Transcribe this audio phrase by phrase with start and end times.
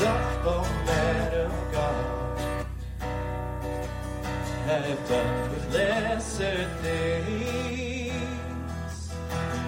[0.00, 2.66] Up, O man of God.
[4.66, 8.18] Have done with lesser things.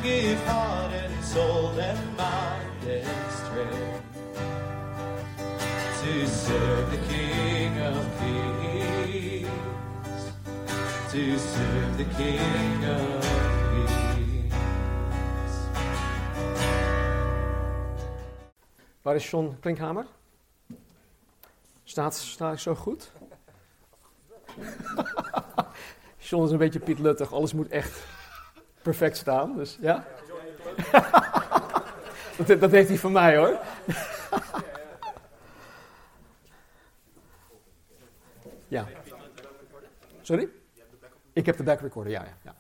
[0.03, 4.01] Give heart and soul and mind and strength
[6.03, 9.51] to serve the King of Kings.
[11.11, 13.23] To serve the King of
[13.75, 14.51] Kings.
[19.03, 19.57] Waar John?
[21.91, 23.11] Staat, sta ik zo goed?
[26.19, 28.05] John is een beetje Piet Luttig, alles moet echt
[28.83, 30.07] perfect staan, dus ja?
[32.61, 33.59] dat, heeft hij van mij hoor.
[38.69, 38.87] ja.
[40.21, 40.49] Sorry?
[41.33, 42.25] Ik heb de back recorder, ja.
[42.25, 42.55] ja, ja.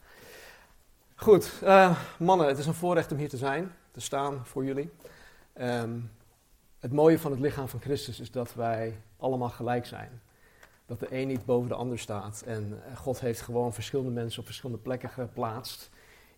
[1.14, 4.92] Goed, eh, mannen, het is een voorrecht om hier te zijn, te staan voor jullie.
[5.52, 5.98] Ehm,
[6.78, 10.20] het mooie van het lichaam van Christus is dat wij allemaal gelijk zijn.
[10.86, 12.42] Dat de een niet boven de ander staat.
[12.46, 15.90] En eh, God heeft gewoon verschillende mensen op verschillende plekken geplaatst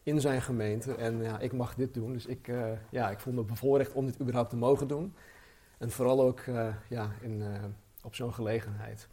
[0.03, 0.95] in zijn gemeente.
[0.95, 2.13] En ja, ik mag dit doen.
[2.13, 5.15] Dus ik, uh, ja, ik voel me bevoorrecht om dit überhaupt te mogen doen.
[5.79, 7.45] En vooral ook uh, ja, in,
[8.03, 9.09] op zo'n gelegenheid.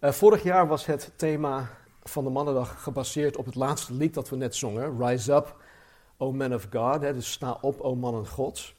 [0.00, 1.70] vorig jaar was het thema
[2.02, 5.06] van de Mannendag gebaseerd op het laatste lied dat we net zongen.
[5.06, 5.56] Rise up,
[6.16, 7.00] O men of God.
[7.00, 8.74] Dus sta op, O mannen Gods.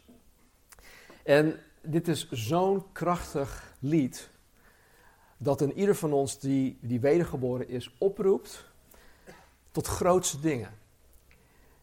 [1.24, 4.30] En dit is zo'n krachtig lied
[5.38, 8.66] dat in ieder van ons die, die wedergeboren is oproept
[9.72, 10.70] tot grootste dingen.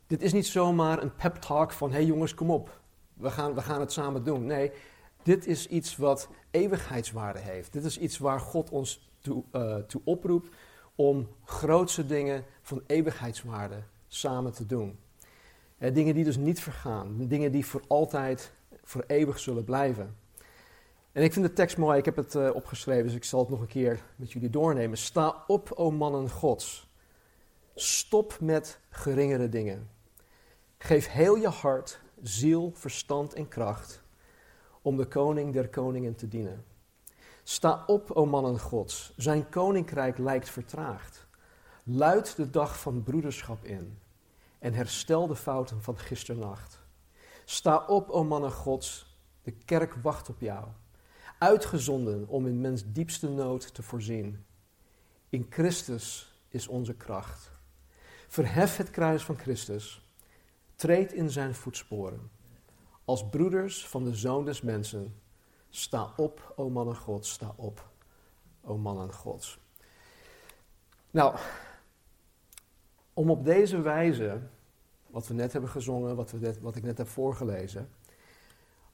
[0.07, 2.81] Dit is niet zomaar een pep talk van, hé hey jongens, kom op,
[3.15, 4.47] we gaan, we gaan het samen doen.
[4.47, 4.73] Nee,
[5.23, 7.73] dit is iets wat eeuwigheidswaarde heeft.
[7.73, 10.49] Dit is iets waar God ons toe, uh, toe oproept
[10.95, 14.99] om grootste dingen van eeuwigheidswaarde samen te doen.
[15.79, 18.53] Eh, dingen die dus niet vergaan, dingen die voor altijd,
[18.91, 20.17] voor eeuwig zullen blijven.
[21.13, 23.49] En ik vind de tekst mooi, ik heb het uh, opgeschreven, dus ik zal het
[23.49, 24.99] nog een keer met jullie doornemen.
[24.99, 26.89] Sta op, o mannen Gods.
[27.75, 29.91] Stop met geringere dingen.
[30.79, 34.03] Geef heel je hart, ziel, verstand en kracht
[34.83, 36.65] om de koning der koningen te dienen.
[37.43, 39.13] Sta op, o mannen Gods.
[39.17, 41.27] Zijn koninkrijk lijkt vertraagd.
[41.85, 43.99] Luid de dag van broederschap in
[44.59, 46.80] en herstel de fouten van gisternacht.
[47.45, 49.19] Sta op, o mannen Gods.
[49.43, 50.65] De kerk wacht op jou
[51.41, 54.45] uitgezonden om in mens diepste nood te voorzien.
[55.29, 57.51] In Christus is onze kracht.
[58.29, 60.13] Verhef het kruis van Christus.
[60.75, 62.31] Treed in zijn voetsporen.
[63.05, 65.21] Als broeders van de Zoon des Mensen.
[65.71, 67.89] Sta op, o mannen Gods, sta op,
[68.61, 69.59] o mannen Gods.
[71.11, 71.37] Nou,
[73.13, 74.41] om op deze wijze,
[75.11, 77.89] wat we net hebben gezongen, wat, we wat ik net heb voorgelezen,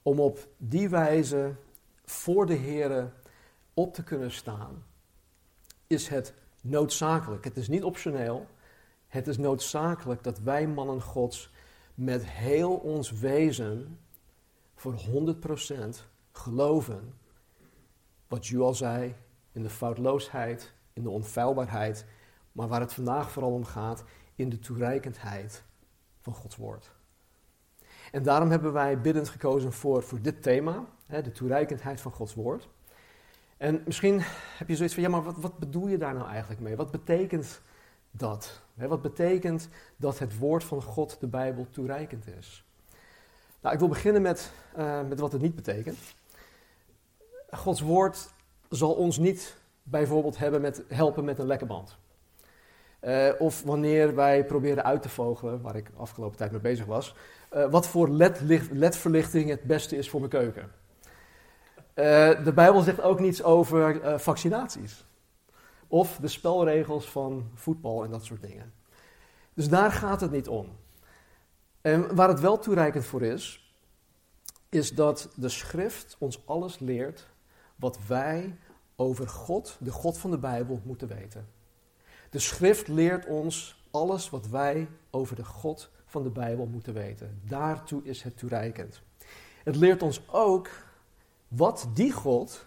[0.03, 1.55] om op die wijze
[2.05, 3.13] voor de Heer
[3.75, 4.85] op te kunnen staan,
[5.87, 7.45] is het noodzakelijk.
[7.45, 8.47] Het is niet optioneel.
[9.09, 11.51] Het is noodzakelijk dat wij mannen Gods
[11.95, 13.99] met heel ons wezen
[14.75, 14.95] voor
[15.35, 15.39] 100%
[16.33, 17.15] geloven
[18.29, 19.15] wat u al zei
[19.53, 22.05] in de foutloosheid, in de onfeilbaarheid,
[22.53, 25.65] maar waar het vandaag vooral om gaat, in de toereikendheid
[26.33, 26.91] Gods woord.
[28.13, 32.35] En daarom hebben wij biddend gekozen voor, voor dit thema, hè, de toereikendheid van Gods
[32.35, 32.69] woord.
[33.57, 34.21] En misschien
[34.59, 36.77] heb je zoiets van, ja, maar wat, wat bedoel je daar nou eigenlijk mee?
[36.77, 37.61] Wat betekent
[38.11, 38.61] dat?
[38.75, 42.65] Hè, wat betekent dat het woord van God, de Bijbel, toereikend is?
[43.61, 45.99] Nou, ik wil beginnen met, uh, met wat het niet betekent.
[47.51, 48.29] Gods woord
[48.69, 51.99] zal ons niet bijvoorbeeld hebben met, helpen met een lekke band.
[53.07, 57.15] Uh, of wanneer wij proberen uit te vogelen, waar ik afgelopen tijd mee bezig was,
[57.55, 58.09] uh, wat voor
[58.71, 60.63] ledverlichting het beste is voor mijn keuken.
[61.95, 65.05] Uh, de Bijbel zegt ook niets over vaccinaties.
[65.89, 68.73] Of de spelregels van voetbal en dat soort dingen.
[69.55, 70.69] Dus daar gaat het niet om.
[71.81, 73.75] En waar het wel toereikend voor is,
[74.69, 77.27] is dat de schrift ons alles leert
[77.77, 78.57] wat wij
[78.97, 81.56] over God, de God van de Bijbel, moeten weten.
[82.31, 87.41] De schrift leert ons alles wat wij over de God van de Bijbel moeten weten.
[87.45, 89.03] Daartoe is het toereikend.
[89.65, 90.71] Het leert ons ook
[91.49, 92.67] wat die God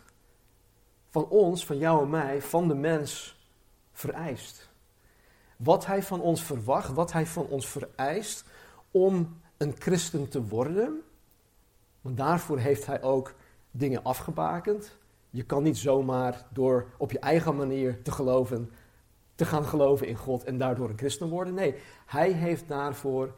[1.09, 3.39] van ons, van jou en mij, van de mens
[3.91, 4.69] vereist.
[5.57, 8.45] Wat hij van ons verwacht, wat hij van ons vereist
[8.91, 11.01] om een christen te worden.
[12.01, 13.33] Want daarvoor heeft hij ook
[13.71, 14.97] dingen afgebakend.
[15.29, 18.71] Je kan niet zomaar door op je eigen manier te geloven
[19.39, 21.53] te gaan geloven in God en daardoor een christen worden.
[21.53, 21.75] Nee,
[22.05, 23.33] hij heeft daarvoor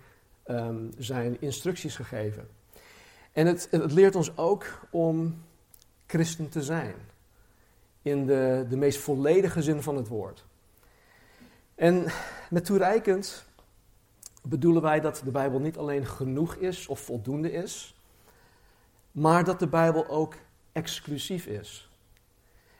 [0.46, 2.48] um, zijn instructies gegeven.
[3.32, 5.44] En het, het, leert ons ook om
[6.08, 6.96] christen te zijn.
[8.02, 10.46] In de, de meest volledige zin van het woord.
[11.76, 12.06] En
[12.50, 13.46] met toereikend
[14.44, 17.96] bedoelen wij dat de Bijbel niet alleen genoeg is of voldoende is,
[19.12, 20.36] maar dat de Bijbel ook
[20.72, 21.90] exclusief is.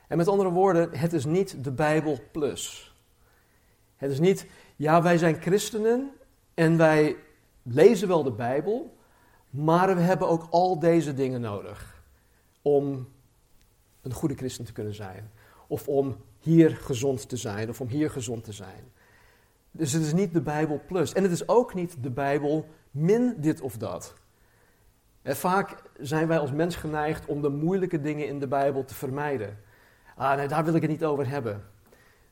[0.08, 2.91] En met andere woorden, het is niet de Bijbel plus.
[4.02, 4.46] Het is niet,
[4.76, 6.10] ja, wij zijn christenen
[6.54, 7.16] en wij
[7.62, 8.96] lezen wel de Bijbel,
[9.50, 12.02] maar we hebben ook al deze dingen nodig
[12.62, 13.08] om
[14.02, 15.30] een goede christen te kunnen zijn.
[15.66, 18.92] Of om hier gezond te zijn, of om hier gezond te zijn.
[19.70, 21.12] Dus het is niet de Bijbel plus.
[21.12, 24.14] En het is ook niet de Bijbel min dit of dat.
[25.22, 28.94] En vaak zijn wij als mens geneigd om de moeilijke dingen in de Bijbel te
[28.94, 29.58] vermijden.
[30.16, 31.70] Ah, nee, daar wil ik het niet over hebben.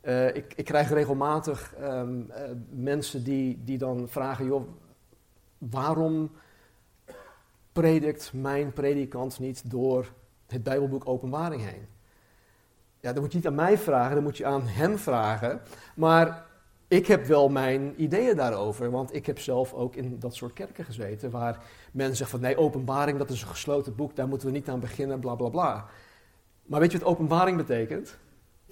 [0.03, 2.37] Uh, ik, ik, krijg regelmatig um, uh,
[2.71, 4.69] mensen die, die dan vragen: joh,
[5.59, 6.31] waarom
[7.73, 10.13] predikt mijn predikant niet door
[10.47, 11.87] het Bijbelboek Openbaring heen?
[13.01, 15.61] Ja, dat moet je niet aan mij vragen, dat moet je aan hem vragen.
[15.95, 16.47] Maar
[16.89, 20.85] ik heb wel mijn ideeën daarover, want ik heb zelf ook in dat soort kerken
[20.85, 24.53] gezeten waar men zegt van nee, openbaring dat is een gesloten boek, daar moeten we
[24.53, 25.87] niet aan beginnen, bla bla bla.
[26.63, 28.19] Maar weet je wat openbaring betekent?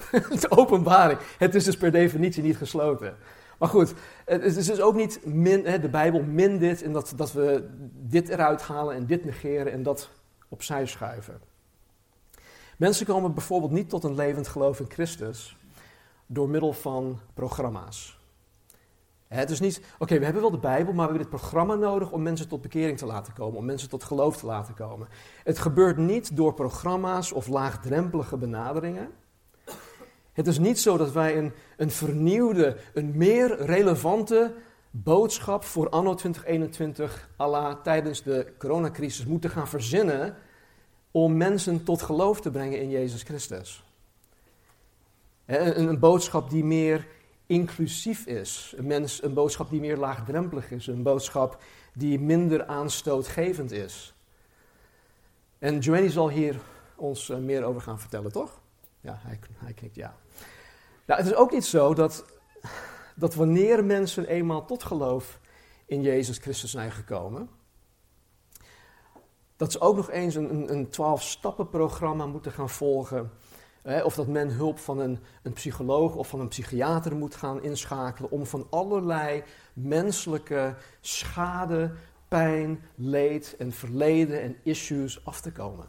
[0.11, 1.19] het openbaring.
[1.39, 3.17] Het is dus per definitie niet gesloten.
[3.59, 5.21] Maar goed, het is dus ook niet
[5.65, 9.73] hè, de Bijbel min dit en dat, dat we dit eruit halen en dit negeren
[9.73, 10.11] en dat
[10.49, 11.41] opzij schuiven.
[12.77, 15.57] Mensen komen bijvoorbeeld niet tot een levend geloof in Christus
[16.27, 18.19] door middel van programma's.
[19.29, 22.11] Het is niet, oké, we hebben wel de Bijbel, maar we hebben dit programma nodig
[22.11, 25.09] om mensen tot bekering te laten komen, om mensen tot geloof te laten komen.
[25.45, 29.11] Het gebeurt niet door programma's of laagdrempelige benaderingen.
[30.39, 34.55] Het is niet zo dat wij een, een vernieuwde, een meer relevante
[34.91, 40.37] boodschap voor anno 2021 à tijdens de coronacrisis moeten gaan verzinnen
[41.11, 43.85] om mensen tot geloof te brengen in Jezus Christus.
[45.47, 47.07] Een, een boodschap die meer
[47.47, 51.63] inclusief is, een, mens, een boodschap die meer laagdrempelig is, een boodschap
[51.95, 54.15] die minder aanstootgevend is.
[55.59, 56.61] En Joanny zal hier
[56.97, 58.61] ons eh, meer over gaan vertellen, toch?
[59.09, 60.17] Ja, hij, hij knikt ja.
[61.07, 62.25] Nou, het is ook niet zo dat,
[63.15, 65.41] dat wanneer mensen eenmaal tot geloof
[65.87, 67.51] in Jezus Christus zijn gekomen,
[69.57, 70.89] dat ze ook nog eens een, een,
[71.57, 73.31] een programma moeten gaan volgen.
[73.83, 78.31] of dat men hulp van een, een psycholoog of van een psychiater moet gaan inschakelen
[78.31, 81.95] om van allerlei menselijke schade,
[82.29, 85.87] pijn, leed en verleden en issues af te komen.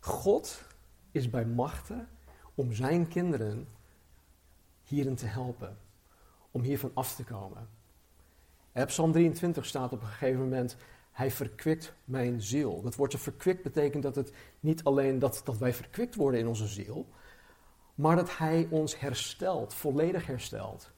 [0.00, 0.72] God
[1.14, 2.08] is bij machten
[2.54, 3.68] om zijn kinderen
[4.82, 5.78] hierin te helpen,
[6.50, 7.68] om hiervan af te komen.
[8.86, 10.76] Psalm 23 staat op een gegeven moment,
[11.12, 12.82] hij verkwikt mijn ziel.
[12.82, 16.66] Dat woordje verkwikt betekent dat het niet alleen dat, dat wij verkwikt worden in onze
[16.66, 17.06] ziel,
[17.94, 20.92] maar dat hij ons herstelt, volledig herstelt.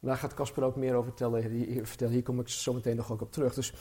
[0.00, 1.50] Daar gaat Casper ook meer over vertellen.
[1.50, 2.08] Hier.
[2.08, 3.54] Hier kom ik zo meteen nog ook op terug.
[3.54, 3.72] Dus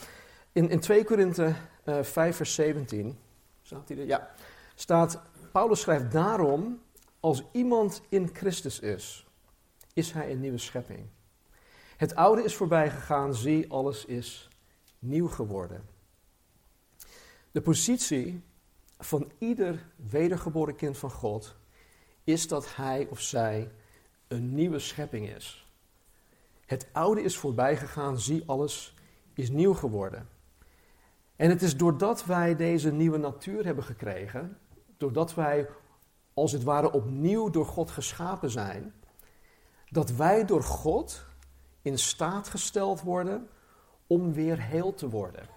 [0.52, 1.54] in, in 2 Korinthe
[1.86, 3.18] uh, 5 vers 17,
[3.62, 4.06] staat hij er?
[4.06, 4.30] Ja,
[4.81, 5.22] staat,
[5.52, 6.81] Paulus schrijft daarom,
[7.20, 9.28] als iemand in Christus is,
[9.94, 11.08] is hij een nieuwe schepping.
[11.98, 14.50] Het oude is voorbij gegaan, zie, alles is
[15.00, 15.86] nieuw geworden.
[17.52, 18.44] De positie
[19.00, 21.56] van ieder wedergeboren kind van God
[22.24, 23.72] is dat hij of zij
[24.27, 25.68] een nieuwe schepping is.
[26.65, 28.94] Het oude is voorbij gegaan, zie alles
[29.34, 30.30] is nieuw geworden.
[31.36, 34.58] En het is doordat wij deze nieuwe natuur hebben gekregen,
[35.00, 35.70] doordat wij
[36.34, 38.94] als het ware opnieuw door God geschapen zijn,
[39.89, 41.25] dat wij door God
[41.82, 43.50] in staat gesteld worden
[44.08, 45.48] om weer heel te worden.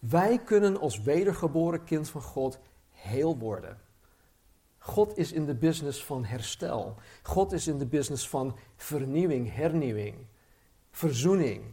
[0.00, 2.58] Wij kunnen als wedergeboren kind van God
[2.90, 3.80] heel worden.
[4.78, 6.94] God is in de business van herstel.
[7.22, 10.26] God is in de business van vernieuwing, hernieuwing,
[10.90, 11.64] verzoening.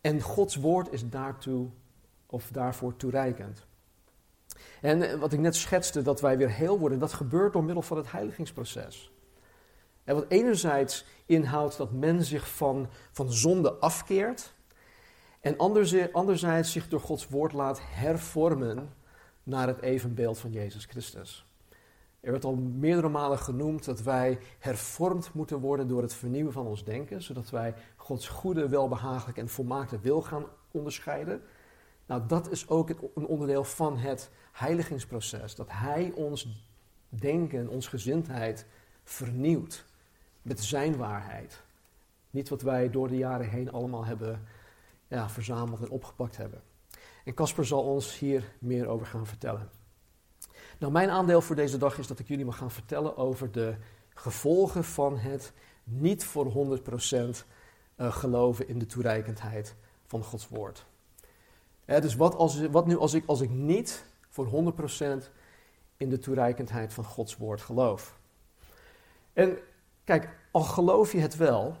[0.00, 1.68] En Gods woord is daartoe
[2.26, 3.66] of daarvoor toereikend.
[4.84, 7.82] En eh, wat ik net schetste, dat wij weer heel worden, dat gebeurt door middel
[7.82, 9.12] van het heiligingsproces.
[10.04, 14.54] En wat enerzijds inhoudt dat men zich van, van zonde afkeert,
[15.40, 15.56] en
[16.12, 18.94] anderzijds zich door Gods woord laat hervormen
[19.42, 21.46] naar het evenbeeld van Jezus Christus.
[22.20, 26.66] Er werd al meerdere malen genoemd dat wij hervormd moeten worden door het vernieuwen van
[26.66, 31.42] ons denken, zodat wij Gods goede, welbehagelijk en volmaakte wil gaan onderscheiden.
[32.06, 35.54] Nou, dat is ook een onderdeel van het heiligingsproces.
[35.54, 36.62] Dat Hij ons
[37.08, 38.66] denken, ons gezindheid
[39.04, 39.84] vernieuwt
[40.42, 41.62] met Zijn waarheid.
[42.30, 44.42] Niet wat wij door de jaren heen allemaal hebben
[45.08, 46.62] ja, verzameld en opgepakt hebben.
[47.24, 49.70] En Casper zal ons hier meer over gaan vertellen.
[50.78, 53.74] Nou, mijn aandeel voor deze dag is dat ik jullie mag gaan vertellen over de
[54.14, 55.52] gevolgen van het
[55.84, 56.84] niet voor 100%
[57.96, 59.74] uh, geloven in de toereikendheid
[60.06, 60.86] van Gods woord.
[61.84, 64.74] Dus wat, als, wat nu als ik, als ik niet voor
[65.26, 65.30] 100%
[65.96, 68.18] in de toereikendheid van Gods woord geloof?
[69.32, 69.58] En
[70.04, 71.76] kijk, al geloof je het wel,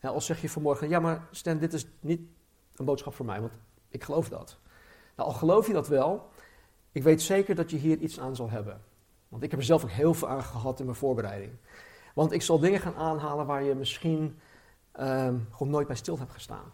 [0.00, 2.20] hè, al zeg je vanmorgen, ja maar Stan, dit is niet
[2.76, 3.52] een boodschap voor mij, want
[3.88, 4.58] ik geloof dat.
[5.16, 6.28] Nou, al geloof je dat wel,
[6.92, 8.80] ik weet zeker dat je hier iets aan zal hebben.
[9.28, 11.52] Want ik heb er zelf ook heel veel aan gehad in mijn voorbereiding.
[12.14, 14.38] Want ik zal dingen gaan aanhalen waar je misschien
[15.00, 16.72] um, gewoon nooit bij stil hebt gestaan.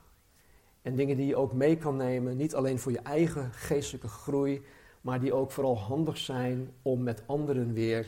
[0.85, 4.65] En dingen die je ook mee kan nemen, niet alleen voor je eigen geestelijke groei,
[5.01, 8.07] maar die ook vooral handig zijn om met anderen weer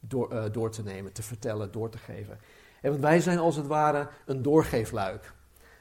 [0.00, 2.38] door, uh, door te nemen, te vertellen, door te geven.
[2.80, 5.32] En want wij zijn als het ware een doorgeefluik.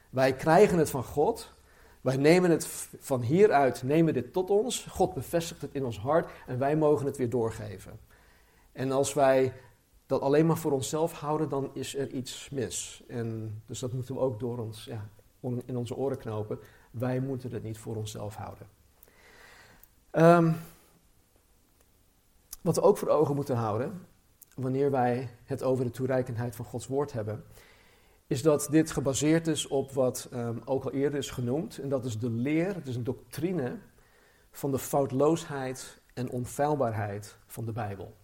[0.09, 1.53] Wij krijgen het van God,
[2.01, 6.31] wij nemen het van hieruit, nemen dit tot ons, God bevestigt het in ons hart
[6.47, 7.99] en wij mogen het weer doorgeven.
[8.71, 9.53] En als wij
[10.05, 13.03] dat alleen maar voor onszelf houden, dan is er iets mis.
[13.07, 15.09] En dus dat moeten we ook door ons, ja,
[15.65, 16.59] in onze oren knopen.
[16.91, 18.67] Wij moeten het niet voor onszelf houden.
[20.11, 20.55] Um,
[22.61, 24.01] wat we ook voor ogen moeten houden,
[24.55, 27.43] wanneer wij het over de toereikendheid van Gods woord hebben,
[28.27, 31.77] is dat dit gebaseerd is op wat um, ook al eerder is genoemd.
[31.77, 33.77] En dat is de leer, het is een doctrine
[34.51, 38.15] van de foutloosheid en onfeilbaarheid van de Bijbel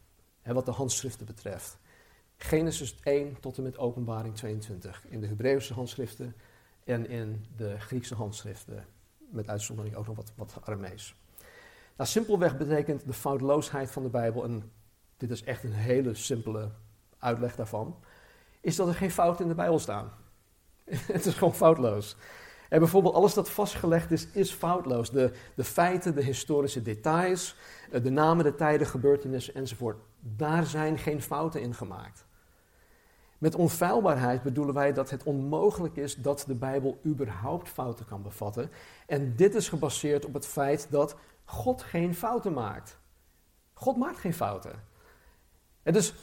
[0.52, 1.78] wat de handschriften betreft.
[2.38, 6.36] Genesis 1 tot en met Openbaring 22 in de Hebreeuwse handschriften
[6.86, 8.86] en in de Griekse handschriften,
[9.18, 11.16] met uitzondering ook nog wat, wat Aramees.
[11.98, 14.72] Nou, simpelweg betekent de foutloosheid van de Bijbel, en
[15.18, 16.72] dit is echt een hele simpele
[17.18, 18.00] uitleg daarvan,
[18.62, 20.12] is dat er geen fouten in de Bijbel staan.
[21.14, 22.16] Het is gewoon foutloos.
[22.70, 25.12] En bijvoorbeeld alles dat vastgelegd is, is foutloos.
[25.12, 27.56] De, de feiten, de historische details,
[27.92, 30.02] eh, de namen, de tijden, gebeurtenissen enzovoort.
[30.20, 32.26] Daar zijn geen fouten in gemaakt.
[33.44, 38.72] Met onfeilbaarheid bedoelen wij dat het onmogelijk is dat de Bijbel überhaupt fouten kan bevatten.
[39.08, 43.00] En dit is gebaseerd op het feit dat God geen fouten maakt.
[43.74, 44.84] God maakt geen fouten.
[45.82, 46.14] En dus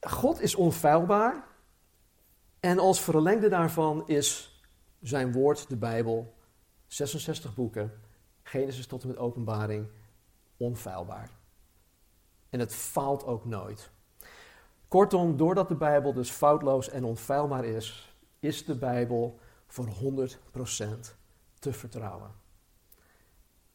[0.00, 1.44] God is onfeilbaar.
[2.60, 4.60] En als verlengde daarvan is
[5.00, 6.34] zijn woord, de Bijbel,
[6.86, 8.00] 66 boeken,
[8.42, 9.88] Genesis tot en met Openbaring,
[10.56, 11.30] onfeilbaar.
[12.50, 13.92] En het faalt ook nooit.
[14.94, 19.88] Kortom, doordat de Bijbel dus foutloos en onfeilbaar is, is de Bijbel voor 100%
[21.58, 22.30] te vertrouwen.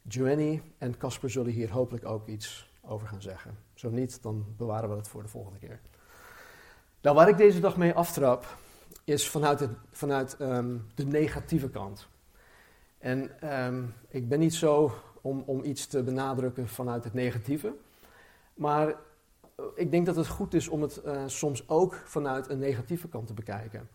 [0.02, 3.58] Joanny en Casper zullen hier hopelijk ook iets over gaan zeggen.
[3.74, 5.80] Zo niet, dan bewaren we het voor de volgende keer.
[7.02, 8.58] Nou, waar ik deze dag mee aftrap,
[9.04, 12.08] is vanuit, vanuit ehm, de negatieve kant.
[12.98, 17.74] En ehm, ik ben niet zo om, om iets te benadrukken vanuit het negatieve.
[18.54, 18.96] Maar
[19.76, 23.28] ik denk dat het goed is om het uh, soms ook vanuit een negatieve kant
[23.28, 23.90] te bekijken.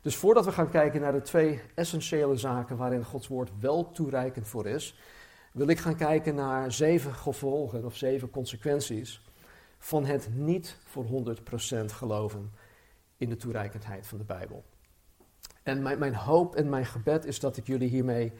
[0.00, 4.48] Dus voordat we gaan kijken naar de twee essentiële zaken waarin Gods woord wel toereikend
[4.48, 4.98] voor is,
[5.52, 9.26] wil ik gaan kijken naar zeven gevolgen of zeven consequenties
[9.78, 12.52] van het niet voor 100% geloven
[13.16, 14.64] in de toereikendheid van de Bijbel.
[15.62, 18.32] En mijn, mijn hoop en mijn gebed is dat ik jullie hiermee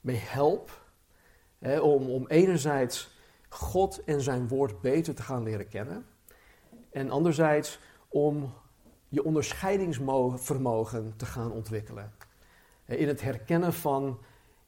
[0.00, 0.88] mee help.
[1.60, 3.18] Om, om enerzijds
[3.50, 6.06] God en zijn woord beter te gaan leren kennen.
[6.90, 7.78] En anderzijds
[8.08, 8.52] om
[9.08, 12.12] je onderscheidingsvermogen te gaan ontwikkelen.
[12.86, 14.18] In het herkennen van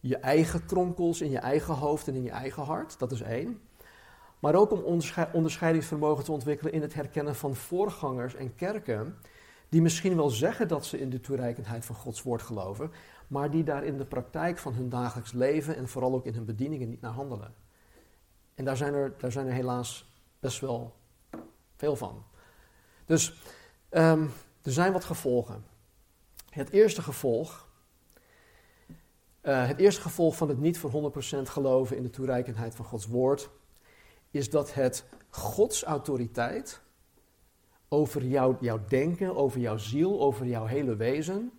[0.00, 3.60] je eigen kronkels in je eigen hoofd en in je eigen hart, dat is één.
[4.38, 5.00] Maar ook om
[5.32, 9.16] onderscheidingsvermogen te ontwikkelen in het herkennen van voorgangers en kerken
[9.68, 12.90] die misschien wel zeggen dat ze in de toereikendheid van Gods woord geloven,
[13.26, 16.44] maar die daar in de praktijk van hun dagelijks leven en vooral ook in hun
[16.44, 17.54] bedieningen niet naar handelen.
[18.54, 20.94] En daar zijn er, daar zijn er helaas best wel
[21.76, 22.24] veel van.
[23.04, 23.34] Dus
[23.90, 24.30] um,
[24.62, 25.64] er zijn wat gevolgen.
[26.50, 27.68] Het eerste gevolg,
[29.42, 33.06] uh, het eerste gevolg van het niet voor 100% geloven in de toereikendheid van Gods
[33.06, 33.50] woord,
[34.30, 36.80] is dat het Gods autoriteit
[37.88, 41.52] over jou, jouw denken, over jouw ziel, over jouw hele wezen,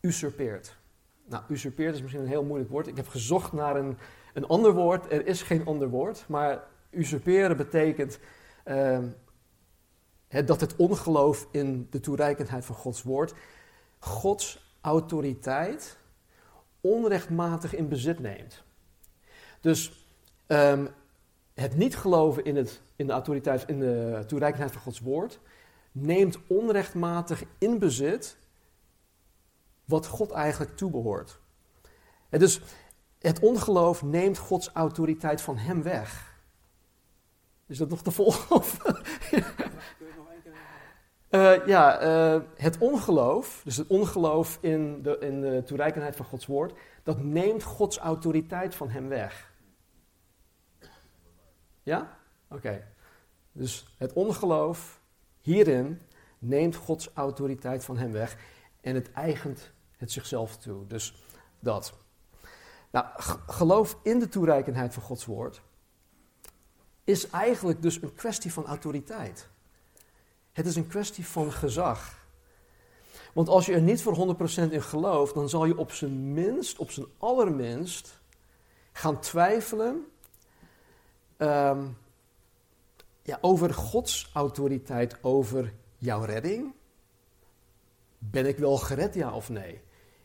[0.00, 0.76] usurpeert.
[1.24, 2.86] Nou, usurpeert is misschien een heel moeilijk woord.
[2.86, 3.98] Ik heb gezocht naar een,
[4.34, 5.12] een ander woord.
[5.12, 6.24] Er is geen ander woord.
[6.28, 8.18] Maar usurperen betekent
[8.64, 8.98] uh,
[10.44, 13.34] dat het ongeloof in de toereikendheid van Gods woord,
[13.98, 15.98] Gods autoriteit,
[16.80, 18.62] onrechtmatig in bezit neemt.
[19.60, 20.06] Dus
[20.46, 20.88] um,
[21.54, 25.40] het niet geloven in, het, in, de autoriteit, in de toereikendheid van Gods woord
[25.92, 28.36] neemt onrechtmatig in bezit
[29.92, 31.40] wat God eigenlijk toebehoort.
[32.28, 32.60] dus
[33.18, 36.40] het ongeloof neemt Gods autoriteit van hem weg.
[37.66, 38.62] Is dat nog te volgen?
[41.30, 46.46] Uh, ja, uh, het ongeloof, dus het ongeloof in de, in de toereikendheid van Gods
[46.46, 49.52] woord, dat neemt Gods autoriteit van hem weg.
[51.82, 52.18] Ja?
[52.48, 52.86] Oké.
[53.52, 55.00] Dus het ongeloof
[55.40, 56.00] hierin
[56.38, 58.36] neemt Gods autoriteit van hem weg
[58.80, 60.86] en het eigent het zichzelf toe.
[60.86, 61.14] Dus
[61.60, 61.92] dat.
[62.90, 63.06] Nou,
[63.46, 65.62] geloof in de toereikendheid van Gods woord
[67.04, 69.48] is eigenlijk dus een kwestie van autoriteit.
[70.52, 72.20] Het is een kwestie van gezag.
[73.32, 74.36] Want als je er niet voor
[74.68, 78.20] 100% in gelooft, dan zal je op zijn minst, op zijn allerminst,
[78.92, 80.06] gaan twijfelen
[81.36, 81.86] ehm,
[83.22, 86.72] ja, over Gods autoriteit over jouw redding.
[88.18, 89.80] Ben ik wel gered, ja of nee?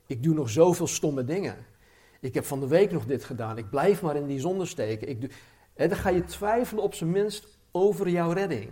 [0.07, 1.65] Ik doe nog zoveel stomme dingen.
[2.19, 3.57] Ik heb van de week nog dit gedaan.
[3.57, 5.09] Ik blijf maar in die zonde steken.
[5.09, 5.29] Ik doe,
[5.75, 8.71] dan ga je twijfelen op zijn minst over jouw redding.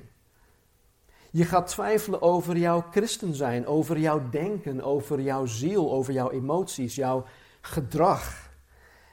[1.31, 6.31] Je gaat twijfelen over jouw christen zijn, over jouw denken, over jouw ziel, over jouw
[6.31, 7.25] emoties, jouw
[7.61, 8.53] gedrag.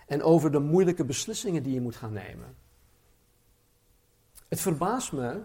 [0.06, 2.56] En over de moeilijke beslissingen die je moet gaan nemen.
[4.48, 5.42] Het verbaast me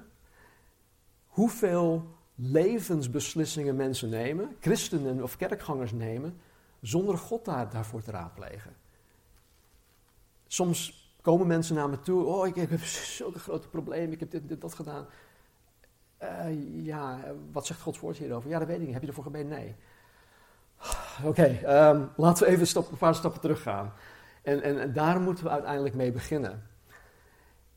[1.27, 6.39] hoeveel levensbeslissingen mensen nemen, christenen of kerkgangers nemen,
[6.81, 8.75] zonder God daar, daarvoor te raadplegen.
[10.47, 14.47] Soms komen mensen naar me toe, oh ik heb zulke grote problemen, ik heb dit,
[14.47, 15.05] dit dat gedaan.
[16.23, 17.19] Uh, ja,
[17.51, 18.49] wat zegt Gods woord hierover?
[18.49, 18.93] Ja, dat weet ik niet.
[18.93, 19.47] Heb je ervoor gebeden?
[19.47, 19.75] Nee.
[21.23, 23.93] Oké, ehm, laten we even een paar stappen teruggaan.
[24.41, 26.63] En, en, daar moeten we uiteindelijk mee beginnen.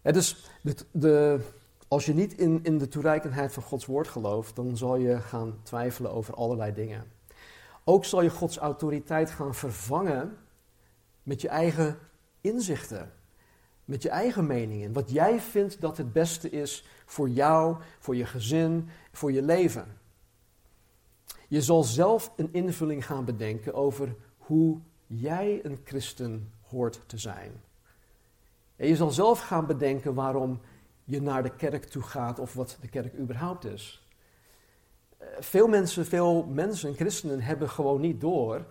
[0.02, 1.40] Dus de, de,
[1.88, 5.58] als je niet in, in de toereikendheid van Gods woord gelooft, dan zal je gaan
[5.62, 7.04] twijfelen over allerlei dingen.
[7.90, 10.36] Ook zal je Gods autoriteit gaan vervangen
[11.22, 11.98] met je eigen
[12.40, 13.12] inzichten
[13.90, 14.92] met je eigen meningen.
[14.92, 19.98] Wat jij vindt dat het beste is voor jou, voor je gezin, voor je leven.
[21.48, 27.52] Je zal zelf een invulling gaan bedenken over hoe jij een christen hoort te zijn.
[28.76, 30.60] En je zal zelf gaan bedenken waarom
[31.04, 34.09] je naar de kerk toe gaat of wat de kerk überhaupt is.
[35.38, 38.66] Veel mensen, veel mensen, christenen, hebben gewoon niet door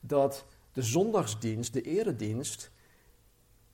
[0.00, 2.70] dat de zondagsdienst, de eredienst,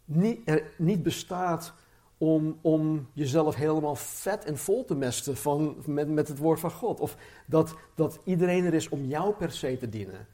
[0.05, 1.75] niet, er niet bestaat
[2.19, 6.71] om, om jezelf helemaal vet en vol te mesten van, met, met het woord van
[6.71, 7.01] God.
[7.01, 7.17] Of
[7.47, 10.27] dat, dat iedereen er is om jou per se te dienen.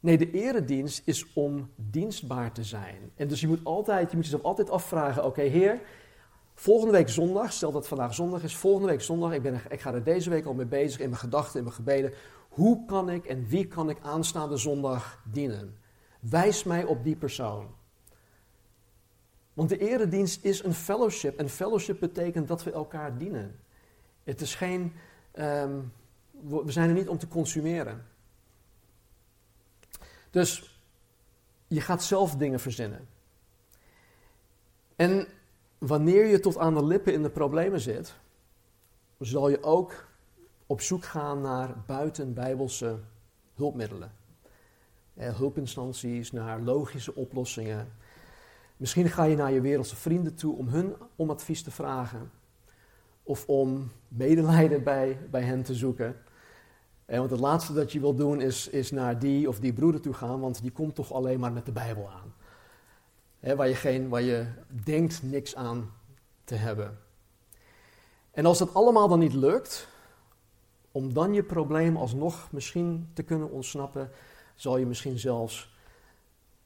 [0.00, 3.12] Nee, de eredienst is om dienstbaar te zijn.
[3.14, 5.80] En dus je moet, altijd, je moet jezelf altijd afvragen: oké, Heer,
[6.60, 9.94] volgende week zondag, stel dat vandaag zondag is, volgende week zondag, ik, ben, ik ga
[9.94, 12.12] er deze week al mee bezig in mijn gedachten, in mijn gebeden.
[12.48, 15.76] Hoe kan ik en wie kan ik aanstaande zondag dienen?
[16.20, 17.74] Wijs mij op die persoon.
[19.52, 21.38] Want de eredienst is een fellowship.
[21.38, 23.60] En fellowship betekent dat we elkaar dienen.
[24.24, 24.92] Het is geen.
[25.32, 25.80] Ehm,
[26.30, 28.06] we zijn er niet om te consumeren.
[30.30, 30.80] Dus
[31.66, 33.08] je gaat zelf dingen verzinnen.
[34.96, 35.26] En
[35.80, 38.14] wanneer je tot aan de lippen in de problemen zit,
[39.18, 40.08] zal je ook
[40.66, 42.98] op zoek gaan naar buitenbijbelse
[43.54, 44.12] hulpmiddelen.
[45.14, 47.88] Eh, hulpinstanties, naar logische oplossingen.
[48.76, 52.30] Misschien ga je naar je wereldse vrienden toe om hun om advies te vragen.
[53.22, 56.16] Of om medelijden bij, bij hen te zoeken.
[57.04, 60.00] En want het laatste dat je wil doen is, is naar die of die broeder
[60.00, 62.34] toe gaan, want die komt toch alleen maar met de Bijbel aan.
[63.40, 64.46] Waar, je geen, waar je
[64.84, 65.92] denkt niks aan
[66.44, 66.98] te hebben.
[68.30, 69.88] En als dat allemaal dan niet lukt,
[70.92, 74.10] om dan je probleem alsnog misschien te kunnen ontsnappen,
[74.54, 75.78] zal je misschien zelfs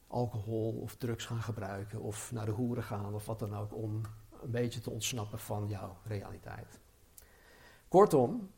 [0.07, 4.01] alcohol of drugs gaan gebruiken of naar de hoeren gaan of wat dan ook om
[4.41, 6.79] een beetje te ontsnappen van jouw realiteit.
[7.87, 8.49] Kortom,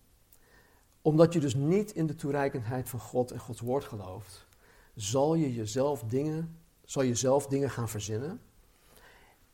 [1.02, 4.48] omdat je dus niet in de toereikendheid van God en Gods woord gelooft,
[4.96, 8.42] zal je jezelf dingen, zal je zelf dingen gaan verzinnen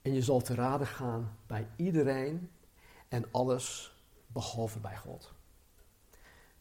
[0.01, 2.49] en je zal te raden gaan bij iedereen
[3.07, 3.95] en alles
[4.27, 5.33] behalve bij God.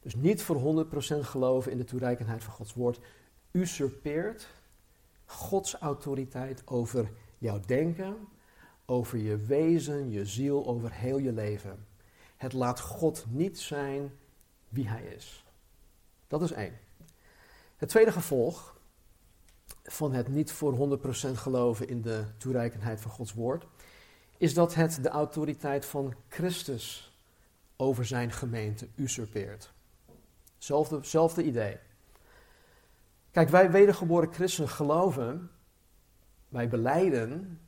[0.01, 0.89] Dus niet voor 100%
[1.21, 3.01] geloven in de toereikendheid van Gods woord
[3.51, 4.49] usurpeert
[5.25, 8.29] Gods autoriteit over jouw denken,
[8.85, 11.87] over je wezen, je ziel, over heel je leven.
[12.37, 14.13] Het laat God niet zijn
[14.69, 15.45] wie Hij is.
[16.27, 16.79] Dat is één.
[17.77, 18.81] Het tweede gevolg
[19.85, 23.67] van het niet voor 100% geloven in de toereikendheid van Gods woord,
[24.37, 27.17] is dat het de autoriteit van Christus
[27.77, 29.73] over zijn gemeente usurpeert.
[30.59, 31.79] Zelfde, zelfde idee.
[33.31, 35.51] Kijk, wij wedergeboren christenen geloven,
[36.49, 37.61] wij beleiden,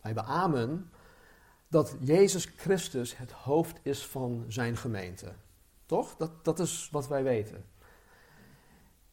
[0.00, 0.90] wij beamen
[1.68, 5.32] dat Jezus Christus het hoofd is van zijn gemeente.
[5.86, 6.16] Toch?
[6.16, 7.64] Dat, dat is wat wij weten.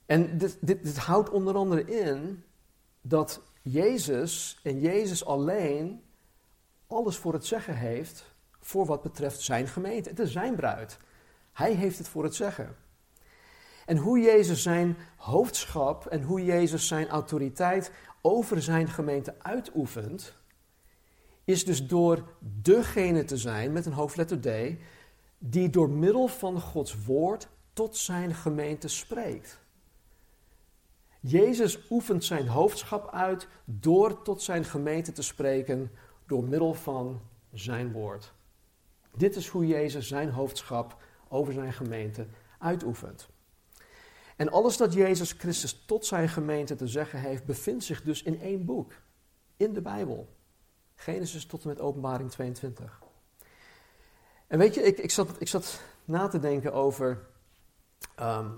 [0.07, 2.43] En dit, dit, houdt onder andere in
[3.01, 6.03] dat Jezus en Jezus alleen
[6.87, 10.09] alles voor het zeggen heeft voor wat betreft zijn gemeente.
[10.09, 10.97] Het is zijn bruid.
[11.53, 12.75] Hij heeft het voor het zeggen.
[13.85, 17.91] En hoe Jezus zijn hoofdschap en hoe Jezus zijn autoriteit
[18.21, 20.35] over zijn gemeente uitoefent,
[21.43, 24.77] is dus door degene te zijn met een hoofdletter D,
[25.37, 29.59] die door middel van Gods woord tot zijn gemeente spreekt.
[31.29, 35.91] Jezus oefent zijn hoofdschap uit door tot zijn gemeente te spreken
[36.25, 37.21] door middel van
[37.53, 38.33] zijn woord.
[39.15, 42.27] Dit is hoe Jezus zijn hoofdschap over zijn gemeente
[42.59, 43.27] uitoefent.
[44.35, 48.41] En alles dat Jezus Christus tot zijn gemeente te zeggen heeft, bevindt zich dus in
[48.41, 48.93] één boek,
[49.57, 50.35] in de Bijbel.
[50.95, 53.01] Genesis tot en met Openbaring 22.
[54.47, 57.27] En weet je, ik, ik, zat, ik zat na te denken over
[58.15, 58.49] ehm,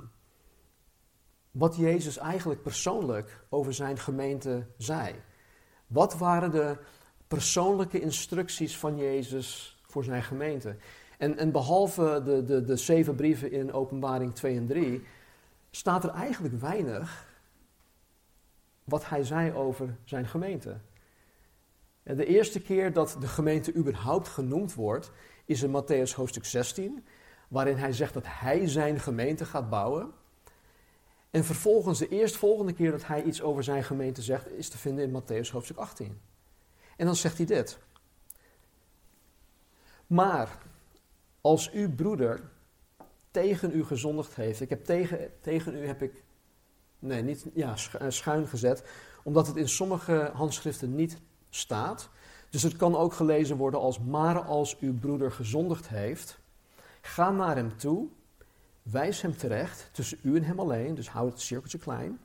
[1.52, 5.16] wat Jezus eigenlijk persoonlijk over zijn gemeente zei.
[5.88, 6.78] Wat waren de
[7.28, 10.76] persoonlijke instructies van Jezus voor zijn gemeente?
[11.18, 15.04] En, en behalve de, de, de zeven brieven in Openbaring 2 en 3,
[15.72, 17.28] staat er eigenlijk weinig
[18.84, 20.78] wat hij zei over zijn gemeente.
[22.04, 25.12] En de eerste keer dat de gemeente überhaupt genoemd wordt,
[25.46, 27.06] is in Matthäus hoofdstuk 16,
[27.48, 30.12] waarin hij zegt dat hij zijn gemeente gaat bouwen.
[31.30, 35.04] En vervolgens de eerstvolgende keer dat hij iets over zijn gemeente zegt, is te vinden
[35.04, 36.20] in Matthäus hoofdstuk 18.
[36.98, 37.78] En dan zegt hij dit.
[40.08, 40.58] Maar
[41.42, 42.42] als uw broeder
[43.32, 46.24] tegen u gezondigd heeft, ik heb tegen, tegen u heb ik,
[47.00, 48.84] nee, niet, ja, eh, schuin gezet,
[49.24, 51.18] omdat het in sommige handschriften niet
[51.50, 52.10] staat.
[52.50, 56.40] Dus het kan ook gelezen worden als, maar als uw broeder gezondigd heeft,
[57.02, 58.08] ga naar hem toe
[58.92, 62.20] Wijs hem terecht tussen u en hem alleen, dus houd het cirkeltje klein.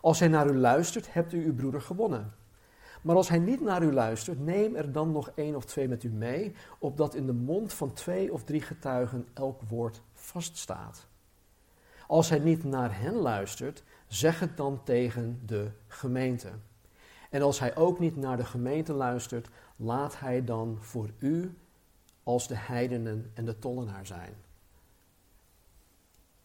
[0.00, 2.34] Als hij naar u luistert, hebt u uw broeder gewonnen.
[3.02, 6.04] Maar als hij niet naar u luistert, neem er dan nog één of twee met
[6.04, 11.06] u mee, opdat in de mond van twee of drie getuigen elk woord vaststaat.
[12.06, 16.50] Als hij niet naar hen luistert, zeg het dan tegen de gemeente.
[17.30, 21.58] En als hij ook niet naar de gemeente luistert, laat hij dan voor u
[22.22, 24.34] als de heidenen en de tollenaar zijn.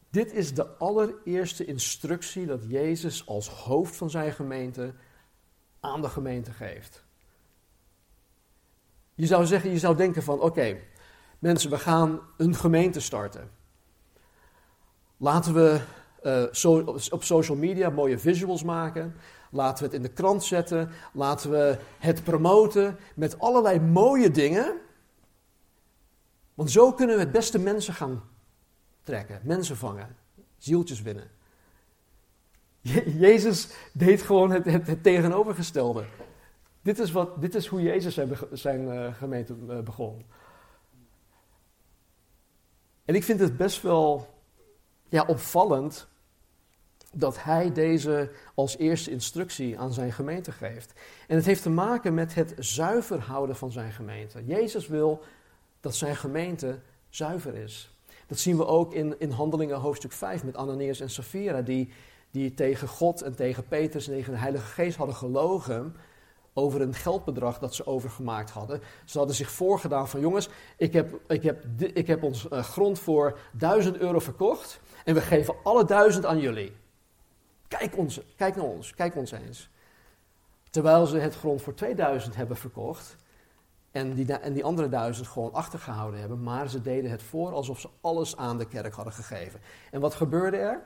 [0.09, 4.93] Dit is de allereerste instructie dat Jezus als hoofd van zijn gemeente
[5.79, 7.03] aan de gemeente geeft.
[9.15, 10.77] Je zou zeggen, je zou denken van oké,
[11.39, 13.51] mensen, we gaan een gemeente starten.
[15.17, 15.81] Laten we
[16.23, 19.15] uh, op social media mooie visuals maken.
[19.51, 20.91] Laten we het in de krant zetten.
[21.13, 24.75] Laten we het promoten met allerlei mooie dingen.
[26.53, 28.23] Want zo kunnen we het beste mensen gaan
[29.09, 30.15] trekken, mensen vangen,
[30.57, 31.29] zieltjes winnen.
[33.27, 36.05] Jezus deed gewoon het, het, tegenovergestelde.
[36.81, 38.19] Dit is, wat, dit is hoe Jezus
[38.51, 40.25] zijn, uh, gemeente uh, begon.
[43.05, 44.27] En ik vind het best wel
[45.07, 46.07] ja, opvallend
[47.11, 50.93] dat hij deze als eerste instructie aan zijn gemeente geeft.
[51.27, 54.45] En het heeft te maken met het zuiver houden van zijn gemeente.
[54.45, 55.23] Jezus wil
[55.79, 57.98] dat zijn gemeente zuiver is.
[58.29, 61.89] Dat zien we ook in, in Handelingen hoofdstuk 5 met Ananias en Safira, die,
[62.31, 65.95] die tegen God en tegen Petrus en tegen de Heilige Geest hadden gelogen
[66.53, 68.81] over een geldbedrag dat ze overgemaakt hadden.
[69.05, 72.99] Ze hadden zich voorgedaan van jongens, ik heb, ik heb, ik heb ons uh, grond
[72.99, 76.71] voor 1000 euro verkocht en we geven alle duizend aan jullie.
[77.67, 79.69] Kijk, ons, kijk naar ons, kijk ons eens.
[80.69, 83.17] Terwijl ze het grond voor 2000 hebben verkocht
[83.91, 87.79] en die, en die andere duizend gewoon achtergehouden hebben, maar ze deden het voor alsof
[87.79, 89.59] ze alles aan de kerk hadden gegeven.
[89.91, 90.81] En wat gebeurde er?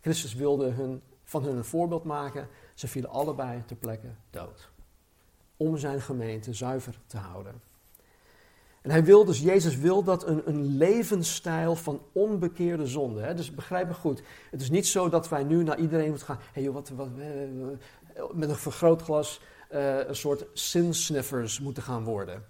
[0.00, 2.48] Christus wilde hun, van hun een voorbeeld maken.
[2.74, 4.70] Ze vielen allebei ter plekke dood.
[5.56, 7.60] Om zijn gemeente zuiver te houden.
[8.82, 13.20] En hij wil dus, Jezus wil dat een, een levensstijl van onbekeerde zonde.
[13.20, 13.34] Hè?
[13.34, 14.22] Dus begrijp me goed.
[14.50, 16.38] Het is niet zo dat wij nu naar iedereen moeten gaan.
[16.52, 17.08] Hey, wat, wat,
[18.32, 19.40] met een vergrootglas
[19.72, 22.44] uh, een soort sinsniffers moeten gaan worden.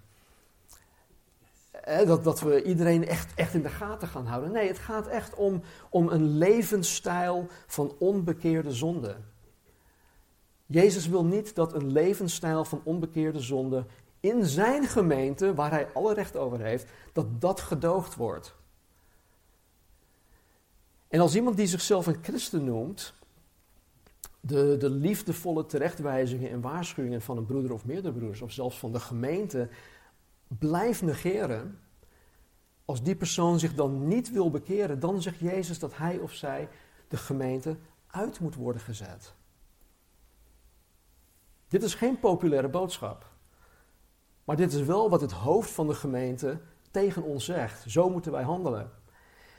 [2.06, 4.52] dat, dat we iedereen echt, echt in de gaten gaan houden.
[4.52, 9.16] Nee, het gaat echt om, om een levensstijl van onbekeerde zonde.
[10.66, 13.84] Jezus wil niet dat een levensstijl van onbekeerde zonde
[14.20, 18.54] in zijn gemeente, waar hij alle recht over heeft, dat dat gedoogd wordt.
[21.08, 23.14] En als iemand die zichzelf een christen noemt,
[24.46, 28.92] de, de liefdevolle terechtwijzingen en waarschuwingen van een broeder of meerdere broeders, of zelfs van
[28.92, 29.68] de gemeente,
[30.48, 31.78] blijft negeren,
[32.84, 36.68] als die persoon zich dan niet wil bekeren, dan zegt Jezus dat hij of zij
[37.08, 39.34] de gemeente uit moet worden gezet.
[41.68, 43.34] Dit is geen populaire boodschap.
[44.44, 47.84] Maar dit is wel wat het hoofd van de gemeente tegen ons zegt.
[47.90, 48.90] Zo moeten wij handelen.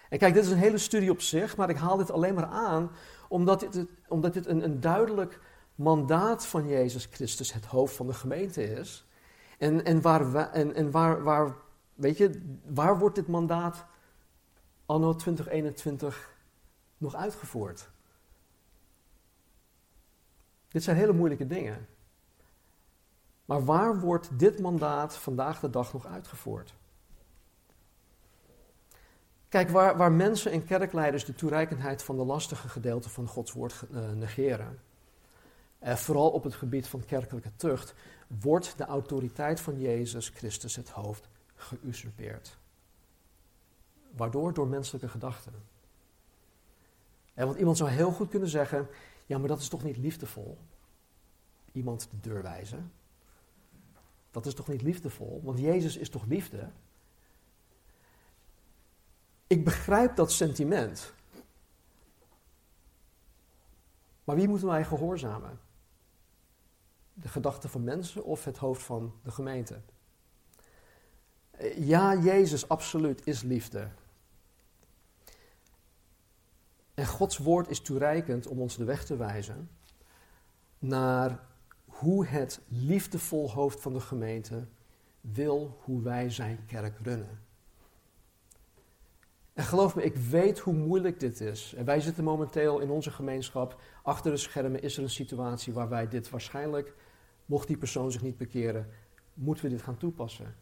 [0.10, 2.46] En kijk, dit is een hele studie op zich, maar ik haal dit alleen maar
[2.46, 2.92] aan
[3.28, 5.40] omdat dit, omdat dit een, een duidelijk
[5.76, 9.06] mandaat van Jezus Christus, het hoofd van de gemeente is.
[9.58, 11.56] En, en, waar, en, en waar, waar,
[11.94, 13.86] weet je, waar wordt dit mandaat
[14.86, 16.36] anno 2021
[16.98, 17.90] nog uitgevoerd?
[20.68, 21.88] Dit zijn hele moeilijke dingen.
[23.46, 26.76] Maar waar wordt dit mandaat vandaag de dag nog uitgevoerd?
[29.50, 33.84] Kijk, waar, waar mensen en kerkleiders de toereikendheid van de lastige gedeelten van Gods woord
[33.92, 34.80] uh, negeren,
[35.80, 37.94] eh, vooral op het gebied van kerkelijke tucht,
[38.42, 42.58] wordt de autoriteit van Jezus Christus het hoofd geusurpeerd.
[44.16, 44.54] Waardoor?
[44.54, 45.54] Door menselijke gedachten.
[47.34, 48.88] En want iemand zou heel goed kunnen zeggen:
[49.26, 50.58] ja, maar dat is toch niet liefdevol?
[51.72, 52.92] Iemand de deur wijzen.
[54.32, 55.42] Dat is toch niet liefdevol?
[55.44, 56.70] Want Jezus is toch liefde?
[59.48, 61.14] Ik begrijp dat sentiment.
[64.24, 65.60] Maar wie moeten wij gehoorzamen?
[67.14, 69.82] De gedachten van mensen of het hoofd van de gemeente?
[71.76, 73.90] Ja, Jezus absoluut is liefde.
[76.94, 79.70] En Gods woord is toereikend om ons de weg te wijzen
[80.80, 81.40] naar
[81.86, 84.68] hoe het liefdevol hoofd van de gemeente
[85.22, 87.47] wil hoe wij zijn kerk runnen.
[89.58, 91.74] En geloof me, ik weet hoe moeilijk dit is.
[91.78, 95.90] En wij zitten momenteel in onze gemeenschap, achter de schermen is er een situatie waar
[95.90, 96.94] wij dit waarschijnlijk,
[97.46, 98.90] mocht die persoon zich niet bekeren,
[99.34, 100.56] moeten we dit gaan toepassen.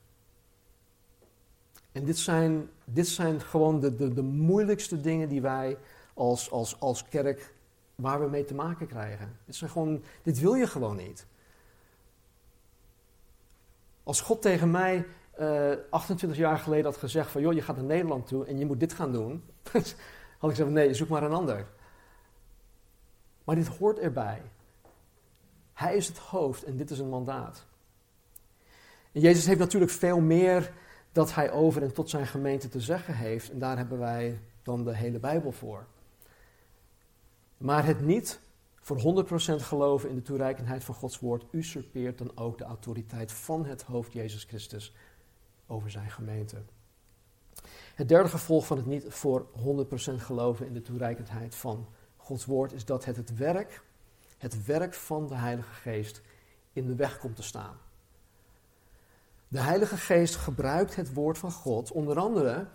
[1.91, 5.77] En dit zijn, dit zijn gewoon de, de, de moeilijkste dingen die wij
[6.13, 7.53] als, als, als kerk,
[7.95, 9.37] waar we mee te maken krijgen.
[9.45, 11.25] Dit, zijn gewoon, dit wil je gewoon niet.
[14.03, 15.05] Als God tegen mij
[15.89, 18.65] 28 eh, jaar geleden had gezegd van, joh, je gaat naar Nederland toe en je
[18.65, 19.43] moet dit gaan doen,
[20.39, 21.65] had ik gezegd, nee, zoek maar een ander.
[23.43, 24.41] Maar dit hoort erbij.
[25.73, 27.65] Hij is het hoofd en dit is een mandaat.
[29.11, 30.71] En Jezus heeft natuurlijk veel meer
[31.11, 33.51] dat hij over en tot zijn gemeente te zeggen heeft.
[33.51, 35.85] En daar hebben wij dan de hele Bijbel voor.
[37.57, 38.39] Maar het niet
[38.79, 39.31] voor 100%
[39.63, 44.13] geloven in de toereikendheid van Gods woord usurpeert dan ook de autoriteit van het hoofd
[44.13, 44.93] Jezus Christus
[45.67, 46.63] over zijn gemeente.
[47.95, 52.73] Het derde gevolg van het niet voor 100% geloven in de toereikendheid van Gods woord
[52.73, 53.83] is dat het het werk,
[54.37, 56.21] het werk van de Heilige Geest
[56.73, 57.77] in de weg komt te staan.
[59.47, 62.67] De Heilige Geest gebruikt het woord van God onder andere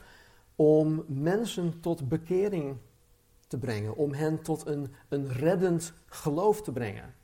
[0.57, 2.77] om mensen tot bekering
[3.47, 7.15] te brengen, om hen tot een, een reddend geloof te brengen.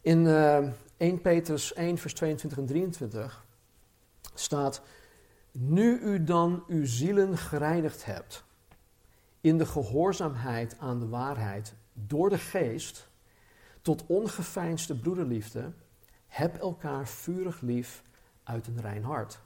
[0.00, 3.46] In uh, eh, 1 Petrus 1, vers 22 en 23
[4.40, 4.82] staat,
[5.52, 8.44] nu u dan uw zielen gereinigd hebt
[9.40, 13.08] in de gehoorzaamheid aan de waarheid door de geest,
[13.82, 15.72] tot ongeveinsde broederliefde,
[16.26, 18.02] heb elkaar vurig lief
[18.42, 19.40] uit een rein hart.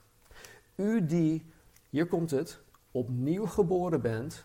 [0.75, 1.53] U die,
[1.91, 4.45] hier komt het, opnieuw geboren bent,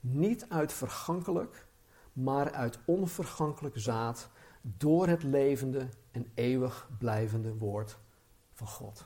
[0.00, 1.66] niet uit vergankelijk,
[2.12, 4.30] maar uit onvergankelijk zaad,
[4.62, 7.98] door het levende en eeuwig blijvende woord
[8.52, 9.02] van God.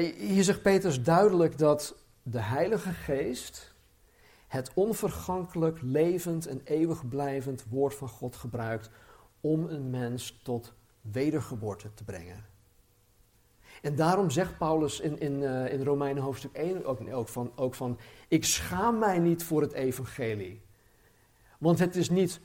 [0.00, 3.74] Hier zegt Petrus duidelijk dat de Heilige Geest
[4.48, 8.90] het onvergankelijk, levend en eeuwig blijvend woord van God gebruikt
[9.40, 12.44] om een mens tot wedergeboorte te brengen.
[13.82, 17.74] En daarom zegt Paulus in, in, uh, in Romeinen hoofdstuk 1 ook, ook, van, ook
[17.74, 20.62] van, ik schaam mij niet voor het evangelie.
[21.58, 22.40] Want het is niet,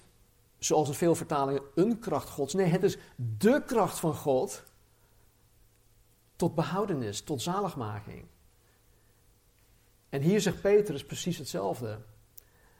[0.57, 2.53] zoals in veel vertalingen, een kracht gods.
[2.53, 2.97] Nee, het is
[3.37, 4.63] de kracht van God
[6.37, 8.25] tot behoudenis, tot zaligmaking.
[10.09, 11.99] En hier zegt Petrus precies hetzelfde.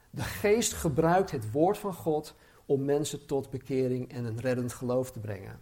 [0.09, 5.11] De geest gebruikt het woord van God om mensen tot bekering en een reddend geloof
[5.11, 5.59] te brengen.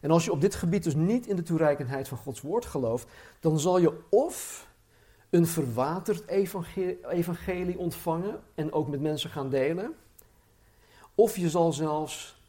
[0.00, 3.08] En als je op dit gebied dus niet in de toereikendheid van Gods woord gelooft,
[3.40, 4.68] dan zal je of
[5.30, 6.26] een verwaterd
[7.08, 9.94] evangelie ontvangen en ook met mensen gaan delen,
[11.14, 12.40] of je zal zelfs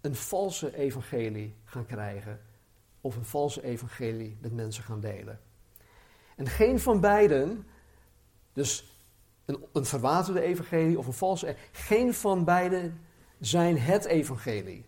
[0.00, 2.40] een valse evangelie gaan krijgen
[3.00, 5.40] of een valse evangelie met mensen gaan delen.
[6.36, 7.66] En geen van beiden,
[8.52, 8.94] dus
[9.44, 11.56] een, een verwaterde evangelie of een valse.
[11.72, 12.92] Geen van beide
[13.38, 14.84] zijn het evangelie.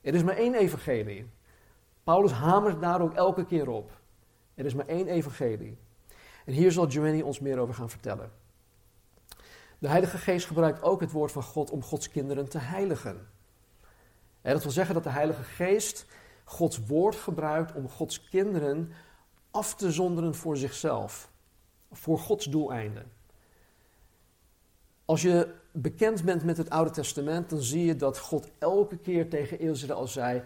[0.00, 1.26] Er is maar één evangelie.
[2.04, 4.00] Paulus hamert daar ook elke keer op.
[4.54, 5.78] Er is maar één evangelie.
[6.44, 8.30] En hier zal Joanny ons meer over gaan vertellen.
[9.78, 13.28] De Heilige Geest gebruikt ook het woord van God om Gods kinderen te heiligen.
[14.42, 16.06] En dat wil zeggen dat de Heilige Geest
[16.48, 18.92] Gods woord gebruikt om Gods kinderen
[19.50, 21.30] af te zonderen voor zichzelf,
[21.92, 23.12] voor Gods doeleinden.
[25.04, 29.28] Als je bekend bent met het Oude Testament, dan zie je dat God elke keer
[29.28, 30.42] tegen Israël zei: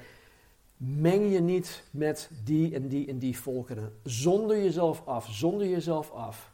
[0.76, 3.92] Meng je niet met die en die en die volkeren.
[4.04, 6.52] Zonder jezelf af, zonder jezelf af.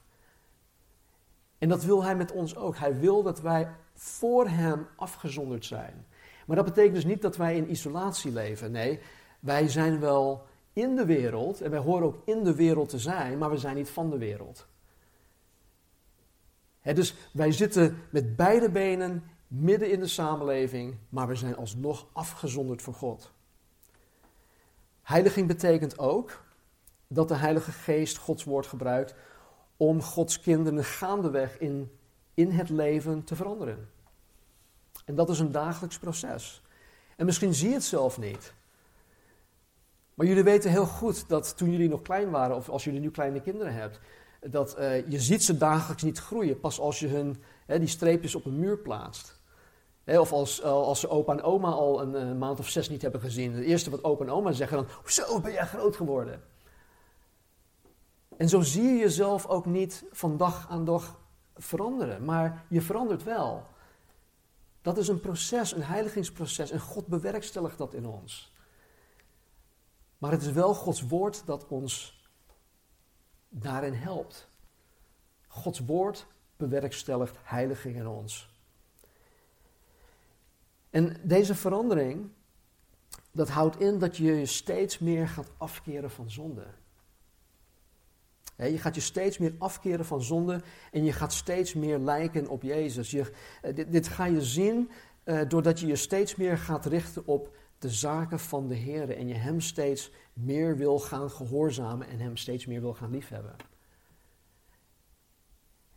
[1.58, 2.76] En dat wil hij met ons ook.
[2.76, 6.06] Hij wil dat wij voor hem afgezonderd zijn.
[6.46, 8.70] Maar dat betekent dus niet dat wij in isolatie leven.
[8.70, 9.00] Nee,
[9.40, 13.38] wij zijn wel in de wereld en wij horen ook in de wereld te zijn,
[13.38, 14.66] maar we zijn niet van de wereld.
[16.82, 22.82] Dus wij zitten met beide benen midden in de samenleving, maar we zijn alsnog afgezonderd
[22.82, 23.32] voor God.
[25.02, 26.44] Heiliging betekent ook
[27.06, 29.14] dat de Heilige Geest Gods woord gebruikt
[29.76, 31.98] om Gods kinderen gaandeweg in,
[32.34, 33.90] in het leven te veranderen.
[35.04, 36.62] En dat is een dagelijks proces.
[37.16, 38.54] En misschien zie je het zelf niet.
[40.16, 43.10] Maar jullie weten heel goed dat toen jullie nog klein waren, of als jullie nu
[43.10, 44.00] kleine kinderen hebt,
[44.40, 48.34] dat eh, je ziet ze dagelijks niet groeien, pas als je hun hè, die streepjes
[48.34, 49.40] op een muur plaatst.
[50.04, 52.88] Hè, of als, eh, als ze opa en oma al een, eh, maand of zes
[52.88, 53.52] niet hebben gezien.
[53.52, 56.42] Het eerste wat opa en oma zeggen dan, zo ben jij groot geworden.
[58.36, 61.20] En zo zie je jezelf ook niet van dag aan dag
[61.56, 63.66] veranderen, maar je verandert wel.
[64.82, 68.54] Dat is een proces, een heiligingsproces en God bewerkstelligt dat in ons.
[70.18, 72.20] Maar het is wel Gods woord dat ons
[73.48, 74.48] daarin helpt.
[75.46, 76.26] Gods woord
[76.56, 78.54] bewerkstelligt heiliging in ons.
[80.90, 82.30] En deze verandering,
[83.30, 86.66] dat houdt in dat je je steeds meer gaat afkeren van zonde.
[88.56, 92.62] je gaat je steeds meer afkeren van zonde en je gaat steeds meer lijken op
[92.62, 93.10] Jezus.
[93.10, 93.32] Je,
[93.74, 94.90] dit, dit, ga je zien
[95.24, 99.28] uh, doordat je je steeds meer gaat richten op de zaken van de Heer en
[99.28, 103.56] je Hem steeds meer wil gaan gehoorzamen en Hem steeds meer wil gaan liefhebben.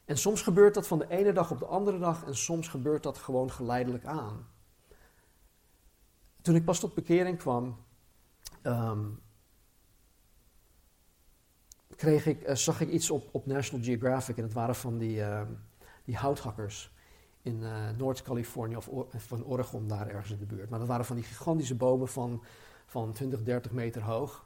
[0.06, 3.04] En soms gebeurt dat van de ene dag op de andere dag en soms gebeurt
[3.04, 4.48] dat gewoon geleidelijk aan.
[6.42, 7.78] Toen ik pas tot bekering kwam,
[8.64, 9.20] um,
[11.96, 15.18] kreeg ik, uh, zag ik iets op, op National Geographic en het waren van die,
[15.18, 15.42] uh,
[16.06, 16.94] die houthakkers
[17.42, 20.70] in uh, Noord-Californië of van Oregon, daar ergens in de buurt.
[20.70, 22.44] Maar dat waren van die gigantische bomen van,
[22.86, 24.46] van 20, 30 meter hoog.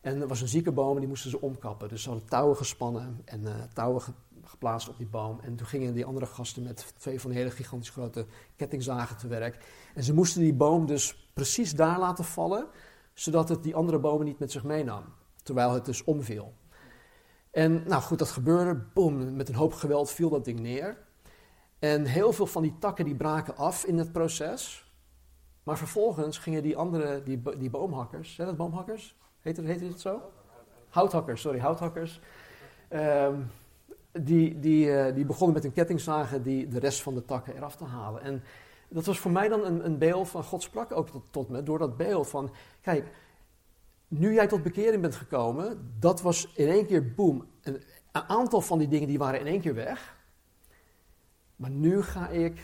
[0.00, 1.88] En er was een zieke boom en die moesten ze omkappen.
[1.88, 4.12] Dus ze hadden touwen gespannen en uh, touwen ge
[4.44, 5.40] geplaatst op die boom.
[5.40, 9.28] En toen gingen die andere gasten met twee van die hele gigantisch grote kettingzagen te
[9.28, 9.64] werk.
[9.94, 12.66] En ze moesten die boom dus precies daar laten vallen,
[13.14, 15.04] zodat het die andere bomen niet met zich meenam.
[15.42, 16.54] Terwijl het dus omviel.
[17.50, 18.84] En nou goed, dat gebeurde.
[18.94, 20.96] Boom, met een hoop geweld viel dat ding neer.
[21.82, 24.92] En heel veel van die takken die braken af in het proces.
[25.62, 29.16] Maar vervolgens gingen die andere, die, die boomhakkers, zijn dat boomhakkers?
[29.40, 30.20] Heet het, heet het zo?
[30.88, 32.20] Houthakkers, sorry, houthakkers.
[32.90, 33.50] Um,
[34.12, 37.76] die, die, uh, die begonnen met een kettingzagen die de rest van de takken eraf
[37.76, 38.22] te halen.
[38.22, 38.42] En
[38.88, 41.62] dat was voor mij dan een, een beeld van God sprak ook tot, tot me,
[41.62, 43.06] door dat beeld van, kijk,
[44.08, 47.46] nu jij tot bekering bent gekomen, dat was in één keer boem.
[47.62, 50.20] Een, een aantal van die dingen die waren in één keer weg.
[51.62, 52.60] Maar nu ga ik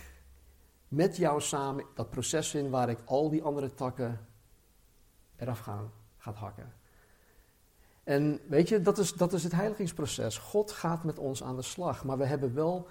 [0.89, 4.27] met jou samen dat proces in waar ik al die andere takken
[5.37, 6.73] eraf gaan, gaat hakken.
[8.05, 10.39] En weet je, dat is, dat is het heiligingsproces.
[10.39, 12.87] God gaat met ons aan de slag, maar we hebben wel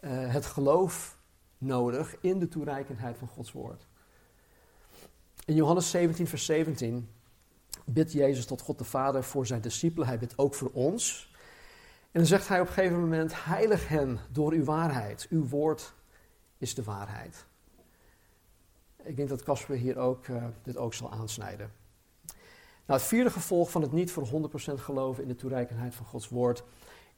[0.00, 1.18] uh, het geloof
[1.58, 3.86] nodig in de toereikendheid van Gods woord.
[5.44, 7.08] In Johannes 17, vers 17
[7.84, 10.08] bidt Jezus tot God de Vader voor zijn discipelen.
[10.08, 11.31] Hij bidt ook voor ons.
[12.12, 15.26] En dan zegt hij op een gegeven moment: Heilig hen door uw waarheid.
[15.30, 15.94] Uw woord
[16.58, 17.44] is de waarheid.
[19.02, 21.72] Ik denk dat Casper hier ook, uh, dit ook zal aansnijden.
[22.86, 26.28] Nou, het vierde gevolg van het niet voor 100% geloven in de toereikendheid van Gods
[26.28, 26.64] woord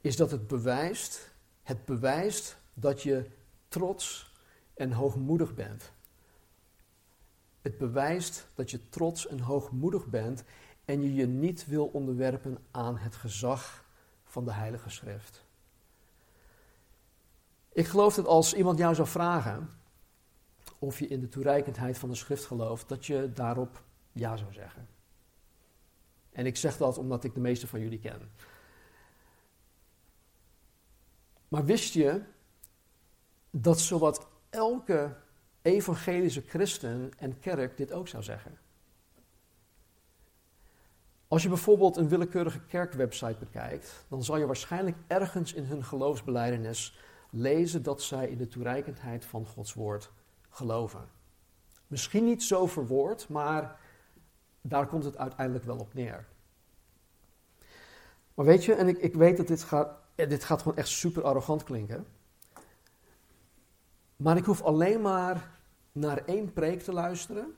[0.00, 1.30] is dat het bewijst,
[1.62, 3.30] het bewijst dat je
[3.68, 4.32] trots
[4.74, 5.92] en hoogmoedig bent.
[7.62, 10.44] Het bewijst dat je trots en hoogmoedig bent
[10.84, 13.83] en je je niet wil onderwerpen aan het gezag
[14.34, 15.44] van de Heilige Schrift.
[17.72, 19.70] Ik geloof dat als iemand jou zou vragen
[20.78, 23.82] of je in de toereikendheid van de Schrift gelooft, dat je daarop
[24.12, 24.88] ja zou zeggen.
[26.32, 28.30] En ik zeg dat omdat ik de meeste van jullie ken.
[31.48, 32.22] Maar wist je
[33.50, 35.16] dat zowat elke
[35.62, 38.58] evangelische christen en kerk dit ook zou zeggen.
[41.34, 46.98] Als je bijvoorbeeld een willekeurige kerkwebsite bekijkt, dan zal je waarschijnlijk ergens in hun geloofsbeleidenis
[47.30, 50.10] lezen dat zij in de toereikendheid van Gods woord
[50.50, 51.08] geloven.
[51.86, 53.80] Misschien niet zo verwoord, maar
[54.60, 56.26] daar komt het uiteindelijk wel op neer.
[58.34, 61.22] Maar weet je, en ik, ik weet dat dit gaat, dit gaat gewoon echt super
[61.22, 62.06] arrogant klinken.
[64.16, 65.50] Maar ik hoef alleen maar
[65.92, 67.56] naar één preek te luisteren.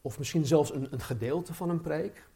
[0.00, 2.30] Of misschien zelfs een, een gedeelte van een preek.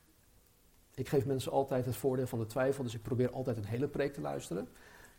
[0.96, 3.88] Ik geef mensen altijd het voordeel van de twijfel, dus ik probeer altijd een hele
[3.88, 4.68] preek te luisteren.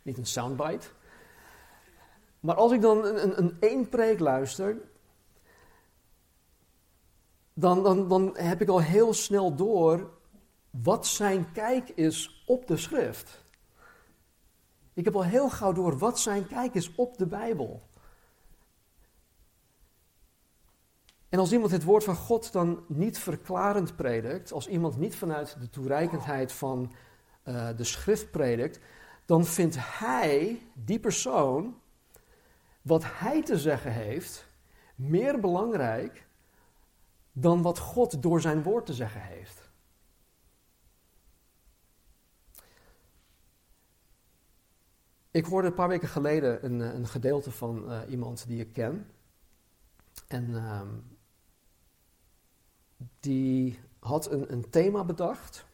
[0.02, 0.86] Niet een soundbite.
[2.40, 4.76] Maar als ik dan een, een, een één preek luister,
[7.54, 10.10] dan, dan, dan heb ik al heel snel door
[10.70, 13.44] wat zijn kijk is op de schrift.
[14.94, 17.87] Ik heb al heel gauw door wat zijn kijk is op de Bijbel.
[21.28, 25.56] En als iemand het woord van God dan niet verklarend predikt, als iemand niet vanuit
[25.60, 26.92] de toereikendheid van
[27.44, 28.80] uh, de schrift predikt,
[29.24, 31.80] dan vindt hij, die persoon,
[32.82, 34.48] wat hij te zeggen heeft,
[34.94, 36.26] meer belangrijk
[37.32, 39.70] dan wat God door zijn woord te zeggen heeft.
[45.30, 49.10] Ik hoorde een paar weken geleden een, een gedeelte van uh, iemand die ik ken.
[50.28, 50.80] En uh,
[53.20, 55.66] die had een, een, thema bedacht.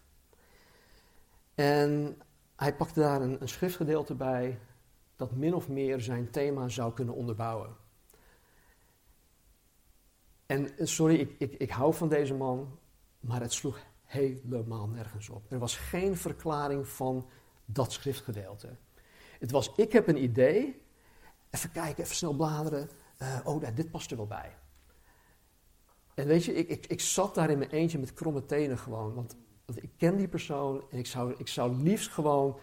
[1.54, 2.22] En
[2.56, 4.58] hij pakte daar een, een schriftgedeelte bij
[5.16, 7.76] dat min of meer zijn thema zou kunnen onderbouwen.
[10.46, 12.78] En eh, sorry, ik, ik, ik hou van deze man,
[13.20, 15.52] maar het sloeg helemaal nergens op.
[15.52, 17.28] Er was geen verklaring van
[17.64, 18.76] dat schriftgedeelte.
[19.38, 20.82] Het was, ik heb een idee,
[21.50, 22.90] even kijken, even snel bladeren.
[23.22, 24.56] Uh, oh, dit past er wel bij.
[26.14, 29.14] En weet je, ik, ik, ik zat daar in mijn eentje met kromme tenen gewoon.
[29.14, 29.36] Want,
[29.74, 32.58] ik ken die persoon en ik zou, ik zou liefst gewoon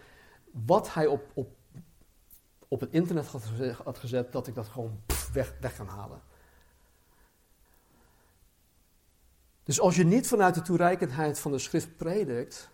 [0.66, 1.56] wat hij op, op,
[2.68, 3.44] op het internet had,
[3.84, 5.00] had gezet, dat ik dat gewoon
[5.32, 6.22] weg, weg kan halen.
[9.62, 12.70] Dus als je niet vanuit de toereikendheid van de schrift predikt,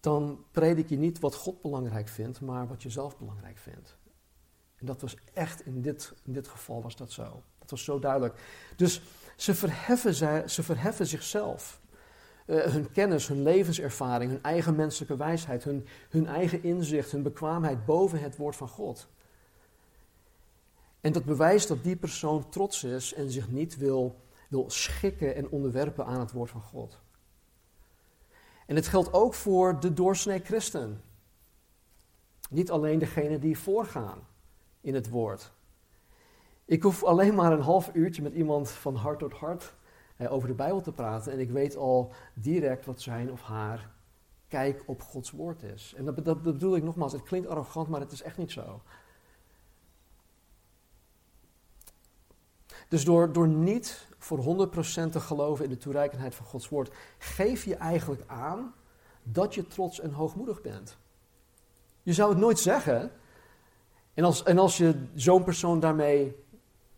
[0.00, 3.96] dan predik je niet wat God belangrijk vindt, maar wat je zelf belangrijk vindt.
[4.76, 7.42] En dat was echt, in dit, in dit geval was dat zo.
[7.64, 8.34] Dat was zo duidelijk.
[8.76, 9.02] Dus
[9.36, 10.14] ze verheffen,
[10.50, 11.80] ze verheffen zichzelf.
[12.46, 17.84] Uh, hun kennis, hun levenservaring, hun eigen menselijke wijsheid, hun, hun eigen inzicht, hun bekwaamheid
[17.84, 19.08] boven het woord van God.
[21.00, 25.48] En dat bewijst dat die persoon trots is en zich niet wil, wil schikken en
[25.48, 27.00] onderwerpen aan het woord van God.
[28.66, 31.02] En het geldt ook voor de doorsnee christen.
[32.50, 34.26] Niet alleen degene die voorgaan
[34.80, 35.52] in het woord.
[36.64, 39.74] Ik hoef alleen maar een half uurtje met iemand van hart tot hart
[40.16, 43.92] eh, over de Bijbel te praten en ik weet al direct wat zijn of haar
[44.48, 45.94] kijk op Gods woord is.
[45.96, 48.82] En dat, dat, bedoel ik nogmaals, het klinkt arrogant, maar het is echt niet zo.
[52.88, 57.64] Dus door, door niet voor 100% te geloven in de toereikendheid van Gods woord, geef
[57.64, 58.74] je eigenlijk aan
[59.22, 60.96] dat je trots en hoogmoedig bent.
[62.02, 63.10] Je zou het nooit zeggen.
[64.14, 66.43] En als, en als je zo'n persoon daarmee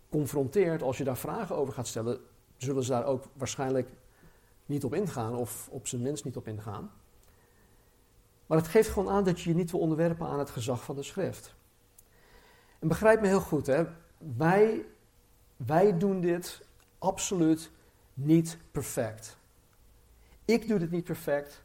[0.09, 2.19] confronteert, als je daar vragen over gaat stellen,
[2.57, 3.89] zullen ze daar ook waarschijnlijk
[4.65, 6.91] niet op ingaan, of op zijn minst niet op ingaan.
[8.45, 10.95] Maar het geeft gewoon aan dat je je niet wil onderwerpen aan het gezag van
[10.95, 11.55] de schrift.
[12.79, 13.83] En begrijp me heel goed, hè?
[14.37, 14.85] wij
[15.57, 16.61] wij doen dit
[16.97, 17.71] absoluut
[18.13, 19.37] niet perfect.
[20.45, 21.63] Ik doe dit niet perfect,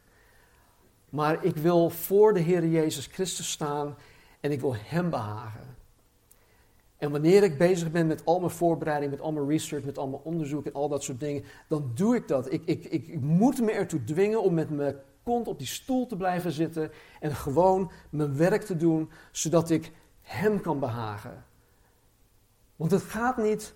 [1.09, 3.95] maar ik wil voor de Heer Jezus Christus staan
[4.39, 5.75] en ik wil Hem behagen.
[7.03, 10.07] En wanneer ik bezig ben met al mijn voorbereiding, met al mijn research, met al
[10.07, 12.51] mijn onderzoek en al dat soort dingen, dan doe ik dat.
[12.51, 16.07] Ik, ik, ik, ik moet me ertoe dwingen om met mijn kont op die stoel
[16.07, 19.91] te blijven zitten en gewoon mijn werk te doen, zodat ik
[20.21, 21.45] Hem kan behagen.
[22.75, 23.73] Want het gaat niet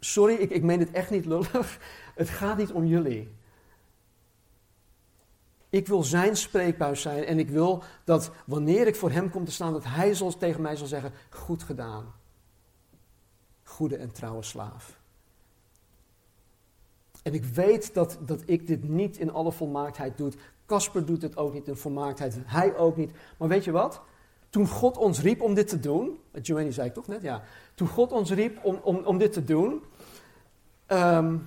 [0.00, 1.78] sorry, ik, ik meen het echt niet lullig.
[2.14, 3.36] Het gaat niet om jullie.
[5.68, 9.52] Ik wil zijn spreekbuis zijn en ik wil dat wanneer ik voor hem kom te
[9.52, 12.17] staan, dat hij zal, tegen mij zal zeggen: Goed gedaan.
[13.78, 15.00] Goede en trouwe slaaf.
[17.22, 20.32] En ik weet dat, dat ik dit niet in alle volmaaktheid doe.
[20.66, 22.36] Casper doet het ook niet in volmaaktheid.
[22.44, 23.10] Hij ook niet.
[23.36, 24.00] Maar weet je wat?
[24.50, 27.42] Toen God ons riep om dit te doen, Joanny zei ik toch net, ja.
[27.74, 29.82] Toen God ons riep om, om, om dit te doen,
[30.88, 31.46] um,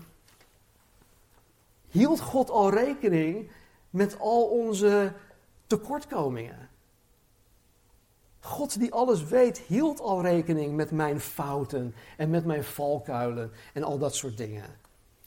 [1.88, 3.52] hield God al rekening
[3.90, 5.14] met al onze
[5.68, 6.70] tekortkomingen.
[8.42, 13.84] God die alles weet, hield al rekening met mijn fouten en met mijn valkuilen en
[13.84, 14.64] al dat soort dingen.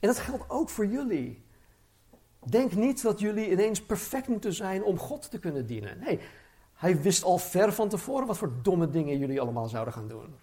[0.01, 1.45] En dat geldt ook voor jullie.
[2.47, 5.99] Denk niet dat jullie ineens perfect moeten zijn om God te kunnen dienen.
[5.99, 6.21] Nee,
[6.75, 10.35] hij wist al ver van tevoren wat voor domme dingen jullie allemaal zouden gaan doen.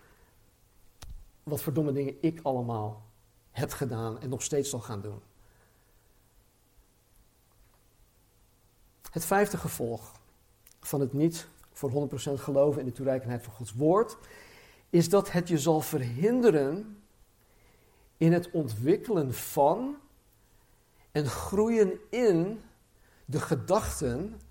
[1.43, 3.01] Wat voor domme dingen ik allemaal
[3.51, 5.21] heb gedaan en nog steeds zal gaan doen.
[9.11, 10.11] Het vijfde gevolg
[10.79, 11.47] van het niet
[11.89, 14.17] voor 100% geloven in de toereikendheid van Gods woord,
[14.89, 17.01] is dat het je zal verhinderen
[18.17, 19.95] in het ontwikkelen van
[21.11, 22.61] en groeien in
[23.25, 24.41] de gedachten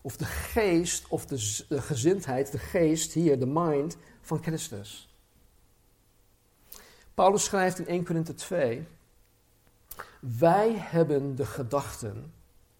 [0.00, 1.36] of de geest of de,
[1.80, 5.16] gezindheid, de geest hier, de mind van Christus.
[7.14, 8.86] Paulus schrijft in 1 Korinthe 2,
[10.20, 12.32] wij hebben de gedachten,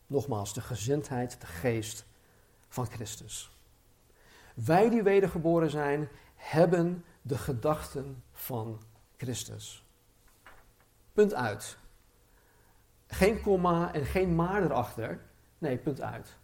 [0.07, 2.05] nogmaals, de gezindheid, de geest
[2.68, 3.50] van Christus.
[4.55, 8.82] Wij die wedergeboren zijn, hebben de gedachten van
[9.16, 9.86] Christus.
[11.12, 11.78] Punt uit.
[13.07, 15.20] Geen komma en geen maar erachter.
[15.59, 16.36] Nee, punt uit.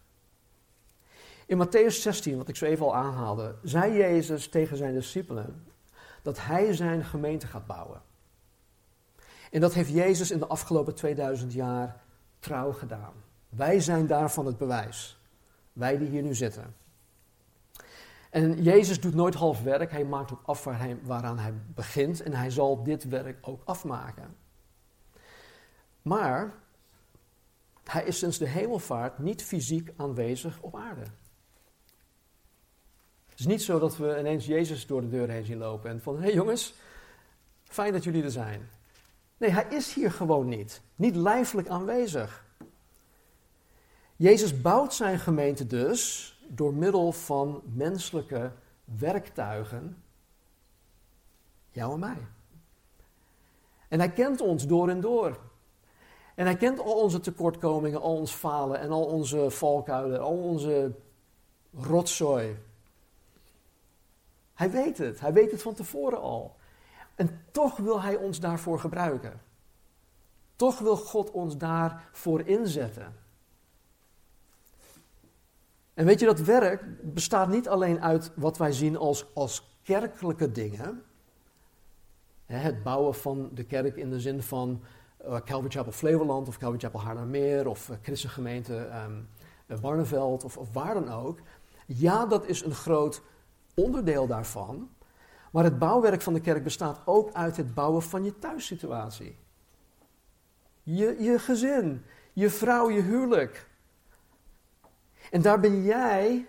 [1.45, 5.67] In Matthäus 16, wat ik zo even al aanhaalde, zei Jezus tegen zijn discipelen
[6.21, 8.01] dat hij zijn gemeente gaat bouwen.
[9.51, 12.01] En dat heeft Jezus in de afgelopen 2000 jaar
[12.39, 13.13] trouw gedaan.
[13.49, 15.19] Wij zijn daarvan het bewijs.
[15.73, 16.75] Wij die hier nu zitten.
[18.29, 22.21] En Jezus doet nooit half werk, hij maakt ook af waar hij, waaraan hij begint
[22.21, 24.35] en hij zal dit werk ook afmaken.
[26.01, 26.53] Maar
[27.83, 31.03] hij is sinds de hemelvaart niet fysiek aanwezig op aarde.
[33.29, 36.01] Het is niet zo dat we ineens Jezus door de deur heen zien lopen en
[36.01, 36.73] van, hé hey jongens,
[37.63, 38.69] fijn dat jullie er zijn.
[39.37, 40.81] Nee, hij is hier gewoon niet.
[40.95, 42.45] Niet lijfelijk aanwezig.
[44.15, 48.51] Jezus bouwt zijn gemeente dus door middel van menselijke
[48.83, 50.03] werktuigen,
[51.69, 52.27] jou en mij.
[53.87, 55.39] En hij kent ons door en door.
[56.35, 60.91] En hij kent al onze tekortkomingen, al ons falen en al onze valkuilen, al onze
[61.73, 62.57] rotzooi.
[64.53, 66.55] Hij weet het, hij weet het van tevoren al.
[67.15, 69.41] En toch wil hij ons daarvoor gebruiken.
[70.55, 73.15] Toch wil God ons daarvoor inzetten.
[75.99, 76.83] En weet je, dat werk
[77.13, 81.03] bestaat niet alleen uit wat wij zien als, als kerkelijke dingen.
[82.45, 84.81] Het bouwen van de kerk in de zin van
[85.21, 89.27] uh, Calvary Chapel Flevoland of Calvary Chapel of uh, Christengemeente um,
[89.81, 91.39] Barneveld of, of waar dan ook.
[91.85, 93.21] Ja, dat is een groot
[93.75, 94.89] onderdeel daarvan.
[95.51, 99.37] Maar het bouwwerk van de kerk bestaat ook uit het bouwen van je thuissituatie.
[100.83, 103.68] Je, je gezin, je vrouw, je huwelijk.
[105.29, 106.47] En daar ben jij,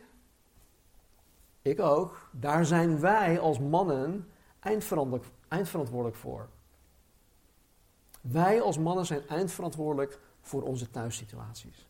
[1.63, 4.29] ik ook, daar zijn wij als mannen
[4.61, 6.49] eindverantwoordelijk, eindverantwoordelijk voor.
[8.21, 11.89] Wij als mannen zijn eindverantwoordelijk voor onze thuissituaties.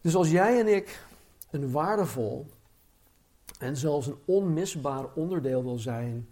[0.00, 1.06] Dus als jij en ik
[1.50, 2.46] een waardevol
[3.58, 6.28] en zelfs een onmisbaar onderdeel wil zijn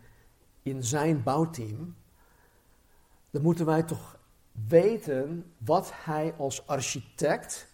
[0.62, 1.94] in zijn bouwteam,
[3.30, 4.18] dan moeten wij toch
[4.68, 7.72] weten wat hij als architect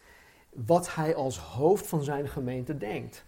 [0.67, 3.25] wat hij als hoofd van zijn gemeente denkt.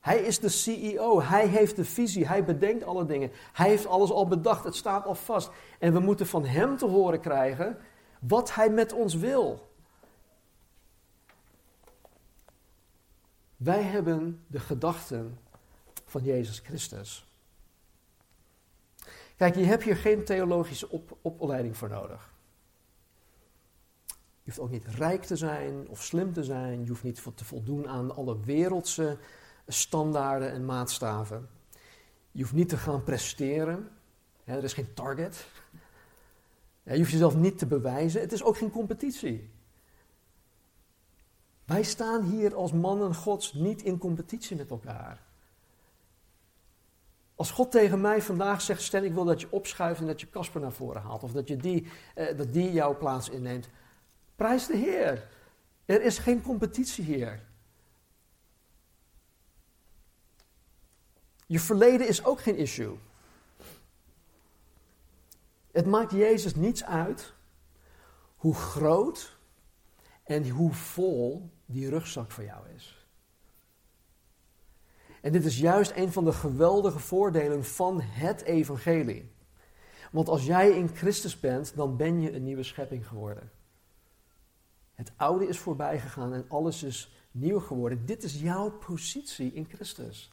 [0.00, 3.30] Hij is de CEO, hij heeft de visie, hij bedenkt alle dingen.
[3.52, 5.50] Hij heeft alles al bedacht, het staat al vast.
[5.78, 7.78] En we moeten van hem te horen krijgen
[8.20, 9.72] wat hij met ons wil.
[13.56, 15.38] Wij hebben de gedachten
[16.06, 17.26] van Jezus Christus.
[19.36, 22.32] Kijk, je hebt hier geen theologische opleiding voor nodig.
[24.48, 26.82] Je hoeft ook niet rijk te zijn of slim te zijn.
[26.82, 29.18] Je hoeft niet te voldoen aan alle wereldse
[29.66, 31.48] standaarden en maatstaven.
[32.30, 33.88] Je hoeft niet te gaan presteren.
[34.44, 35.46] er is geen target.
[36.82, 38.20] je hoeft jezelf niet te bewijzen.
[38.20, 39.50] Het is ook geen competitie.
[41.64, 45.22] Wij staan hier als mannen Gods niet in competitie met elkaar.
[47.34, 50.30] Als God tegen mij vandaag zegt, Stel, ik wil dat je opschuift en dat je
[50.30, 51.22] Casper naar voren haalt.
[51.22, 53.68] Of dat, je die, eh, dat die jouw plaats inneemt.
[54.38, 55.28] Prijs de Heer.
[55.84, 57.42] Er is geen competitie hier.
[61.46, 62.96] Je verleden is ook geen issue.
[65.70, 67.32] Het maakt Jezus niets uit
[68.36, 69.36] hoe groot
[70.24, 73.06] en hoe vol die rugzak voor jou is.
[75.20, 79.32] En dit is juist een van de geweldige voordelen van het evangelie.
[80.12, 83.57] Want als jij in Christus bent, dan ben je een nieuwe schepping geworden.
[84.98, 88.06] Het oude is voorbij gegaan en alles is nieuw geworden.
[88.06, 90.32] Dit is jouw positie in Christus.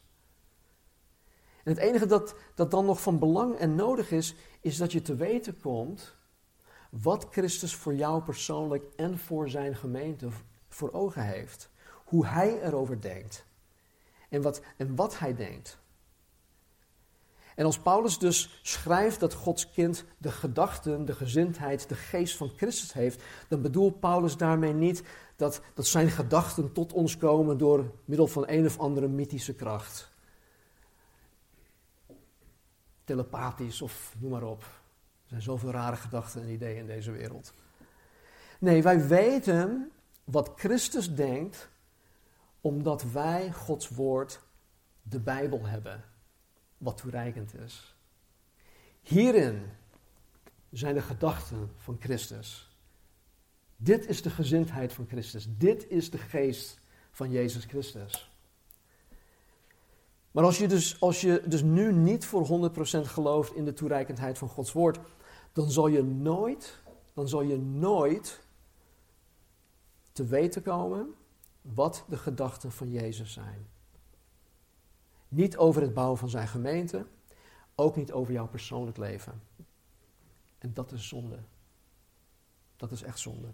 [1.63, 5.01] En het enige dat, dat dan nog van belang en nodig is, is dat je
[5.01, 6.15] te weten komt
[6.89, 10.29] wat Christus voor jou persoonlijk en voor zijn gemeente
[10.69, 11.69] voor ogen heeft.
[12.05, 13.45] Hoe hij erover denkt.
[14.29, 15.77] En wat, en wat hij denkt.
[17.55, 22.51] En als Paulus dus schrijft dat Gods kind de gedachten, de gezindheid, de geest van
[22.55, 25.03] Christus heeft, dan bedoelt Paulus daarmee niet
[25.35, 30.13] dat, dat zijn gedachten tot ons komen door middel van een of andere mythische kracht.
[33.03, 34.61] Telepathisch of noem maar op.
[34.61, 37.53] Er zijn zoveel rare gedachten en ideeën in deze wereld.
[38.59, 39.91] Nee, wij weten
[40.23, 41.69] wat Christus denkt
[42.61, 44.41] omdat wij Gods woord,
[45.01, 46.03] de Bijbel, hebben
[46.85, 47.95] wat toereikend is.
[49.01, 49.63] Hierin
[50.71, 52.77] zijn de gedachten van Christus.
[53.75, 55.47] Dit is de gezindheid van Christus.
[55.57, 56.79] Dit is de geest
[57.11, 58.31] van Jezus Christus.
[60.31, 64.37] Maar als je dus, als je dus nu niet voor 100% gelooft in de toereikendheid
[64.37, 64.99] van Gods woord,
[65.53, 66.79] dan zal je nooit,
[67.13, 68.41] dan zal je nooit
[70.11, 71.15] te weten komen
[71.61, 73.67] wat de gedachten van Jezus zijn.
[75.35, 77.05] Niet over het bouwen van zijn gemeente,
[77.75, 79.41] ook niet over jouw persoonlijk leven.
[80.57, 81.39] En dat is zonde.
[82.75, 83.47] Dat is echt zonde.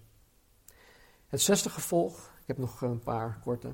[1.27, 3.71] Het zesde gevolg, ik heb nog een paar korte.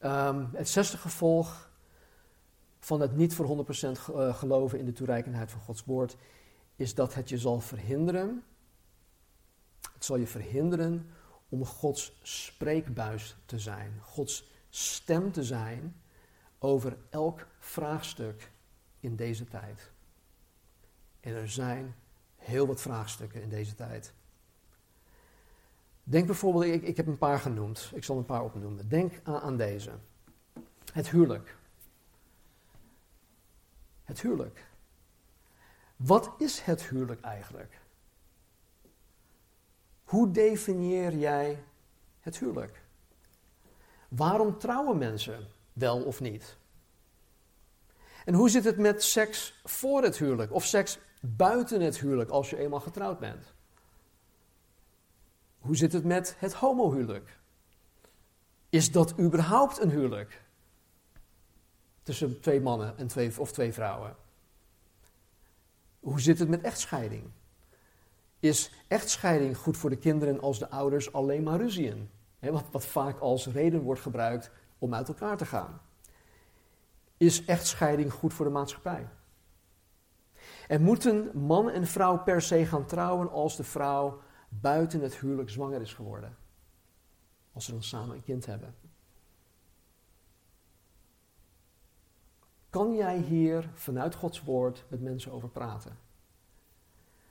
[0.00, 1.70] Um, het zesde gevolg
[2.78, 6.16] van het niet voor 100% eh, geloven in de toereikendheid van Gods woord,
[6.76, 8.44] is dat het je zal verhinderen.
[9.92, 11.10] Het zal je verhinderen
[11.48, 16.02] om Gods spreekbuis te zijn, Gods stem te zijn
[16.64, 18.50] over elk vraagstuk
[19.00, 19.90] in deze tijd.
[21.20, 21.94] En er zijn
[22.36, 24.12] heel wat vraagstukken in deze tijd.
[26.02, 28.88] Denk bijvoorbeeld, ik, ik heb een paar genoemd, ik zal een paar opnoemen.
[28.88, 29.90] Denk aan, aan deze.
[30.92, 31.56] Het huwelijk.
[34.04, 34.66] Het huwelijk.
[35.96, 37.80] Wat is het huwelijk eigenlijk?
[40.04, 41.64] Hoe definieer jij
[42.20, 42.82] het huwelijk?
[44.08, 45.53] Waarom trouwen mensen?
[45.74, 46.56] Wel of niet?
[48.24, 52.50] En hoe zit het met seks voor het huwelijk of seks buiten het huwelijk als
[52.50, 53.52] je eenmaal getrouwd bent?
[55.58, 57.38] Hoe zit het met het homohuwelijk?
[58.68, 60.42] Is dat überhaupt een huwelijk?
[62.02, 64.16] Tussen twee mannen en twee, of twee vrouwen.
[66.00, 67.30] Hoe zit het met echtscheiding?
[68.40, 72.10] Is echtscheiding goed voor de kinderen als de ouders alleen maar ruzien?
[72.40, 74.50] wat, wat vaak als reden wordt gebruikt
[74.84, 75.80] om uit elkaar te gaan.
[77.16, 79.08] Is echtscheiding goed voor de maatschappij?
[80.68, 85.50] En moeten man en vrouw per se gaan trouwen als de vrouw buiten het huwelijk
[85.50, 86.36] zwanger is geworden?
[87.52, 88.74] Als ze dan samen een kind hebben.
[92.70, 95.98] Kan jij hier vanuit Gods woord met mensen over praten?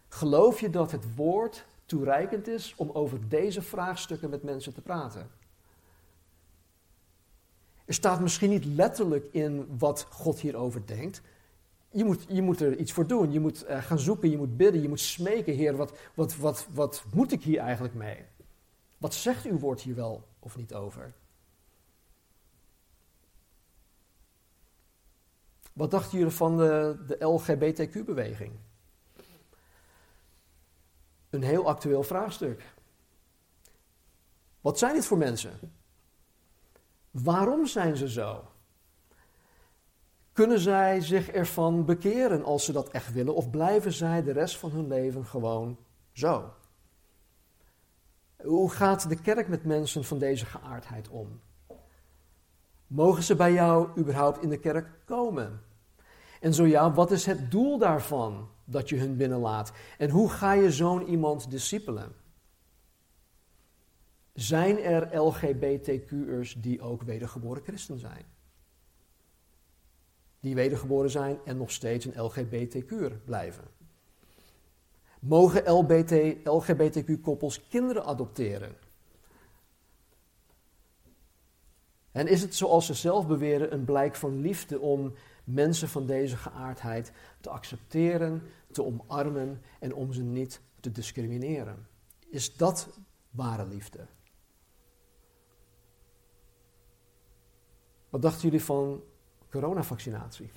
[0.07, 5.42] Geloof je dat het woord toereikend is om over deze vraagstukken met mensen te praten?
[7.93, 11.21] Er staat misschien niet letterlijk in wat God hierover denkt.
[11.89, 13.31] Je moet, je moet er iets voor doen.
[13.31, 16.67] Je moet uh, gaan zoeken, je moet bidden, je moet smeken, Heer, wat, wat, wat,
[16.71, 18.25] wat moet ik hier eigenlijk mee?
[18.97, 21.13] Wat zegt uw woord hier wel of niet over?
[25.73, 28.51] Wat dachten jullie van de, de LGBTQ-beweging?
[31.29, 32.73] Een heel actueel vraagstuk.
[34.61, 35.59] Wat zijn dit voor mensen?
[37.21, 38.43] Waarom zijn ze zo?
[40.31, 44.57] Kunnen zij zich ervan bekeren als ze dat echt willen, of blijven zij de rest
[44.57, 45.77] van hun leven gewoon
[46.11, 46.53] zo?
[48.43, 51.41] Hoe gaat de kerk met mensen van deze geaardheid om?
[52.87, 55.61] Mogen ze bij jou überhaupt in de kerk komen?
[56.39, 59.71] En zo ja, wat is het doel daarvan dat je hun binnenlaat?
[59.97, 62.22] En hoe ga je zo'n iemand discipelen?
[64.33, 68.25] Zijn er LGBTQ'ers die ook wedergeboren christen zijn?
[70.39, 73.63] Die wedergeboren zijn en nog steeds een LGBTQ'er blijven?
[75.19, 75.63] Mogen
[76.43, 78.75] LGBTQ-koppels kinderen adopteren?
[82.11, 85.13] En is het zoals ze zelf beweren een blijk van liefde om
[85.43, 87.11] mensen van deze geaardheid
[87.41, 91.87] te accepteren, te omarmen en om ze niet te discrimineren?
[92.29, 92.89] Is dat
[93.29, 94.07] ware liefde?
[98.13, 99.03] Wat dachten jullie van
[99.49, 100.51] coronavaccinatie?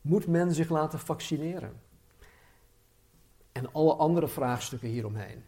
[0.00, 1.80] Moet men zich laten vaccineren?
[3.52, 5.44] En alle andere vraagstukken hieromheen.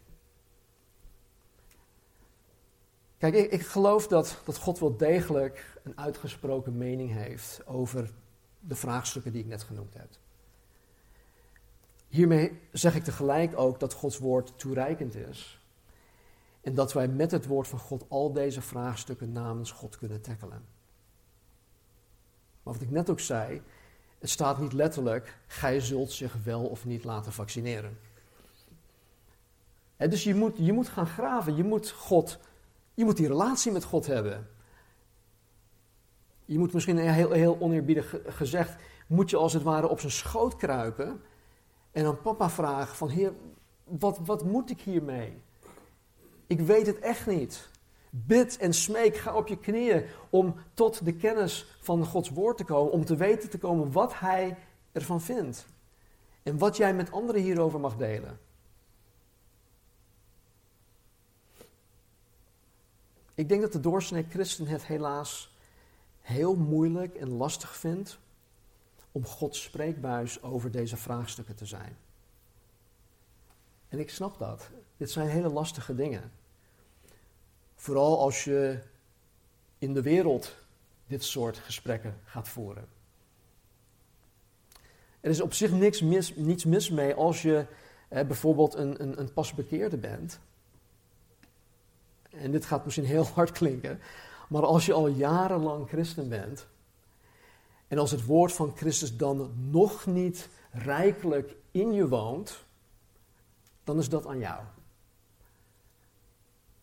[3.17, 8.11] Kijk, ik, geloof dat, dat God wel degelijk een uitgesproken mening heeft over
[8.59, 10.09] de vraagstukken die ik net genoemd heb.
[12.07, 15.58] Hiermee zeg ik tegelijk ook dat Gods woord toereikend is.
[16.61, 20.65] En dat wij met het woord van God al deze vraagstukken namens God kunnen tackelen.
[22.63, 23.61] Maar wat ik net ook zei,
[24.19, 27.99] het staat niet letterlijk, gij zult zich wel of niet laten vaccineren.
[29.97, 32.39] dus je moet, je moet gaan graven, je moet, God,
[32.93, 34.47] je moet die relatie met God hebben.
[36.45, 40.55] Je moet misschien heel, heel oneerbiedig gezegd, moet je als het ware op zijn schoot
[40.55, 41.21] kruipen
[41.91, 43.33] en dan papa vragen van, heer,
[43.83, 45.41] wat, wat moet ik hiermee?
[46.49, 47.69] Ik weet het echt niet.
[48.09, 52.63] Bid en smeek, ga op je knieën om tot de kennis van Gods woord te
[52.63, 54.57] komen, om te weten te komen wat Hij
[54.91, 55.65] ervan vindt.
[56.43, 58.39] En wat jij met anderen hierover mag delen.
[63.33, 65.55] Ik denk dat de doorsnee christen het helaas
[66.21, 68.19] heel moeilijk en lastig vindt
[69.11, 71.97] om Gods spreekbuis over deze vraagstukken te zijn.
[73.89, 74.69] En ik snap dat.
[74.97, 76.37] Dit zijn hele lastige dingen.
[77.79, 78.79] Vooral als je
[79.77, 80.55] in de wereld
[81.07, 82.87] dit soort gesprekken gaat voeren.
[85.19, 87.65] Er is op zich niks mis, niets mis mee als je
[88.09, 90.39] bijvoorbeeld een, een, een pasbekeerde bent.
[92.29, 93.99] En dit gaat misschien heel hard klinken,
[94.49, 96.67] maar als je al jarenlang christen bent
[97.87, 102.63] en als het woord van Christus dan nog niet rijkelijk in je woont,
[103.83, 104.63] dan is dat aan jou.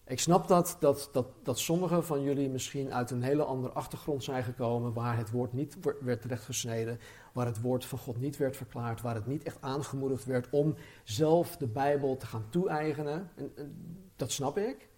[0.08, 4.24] Ik snap dat, dat, dat, dat sommigen van jullie misschien uit een hele andere achtergrond
[4.24, 6.98] zijn gekomen, waar het woord niet werd terechtgesneden,
[7.32, 10.74] waar het woord van God niet werd verklaard, waar het niet echt aangemoedigd werd om
[11.04, 13.30] zelf de Bijbel te gaan toe-eigenen.
[13.34, 13.52] En,
[14.16, 14.88] dat snap ik.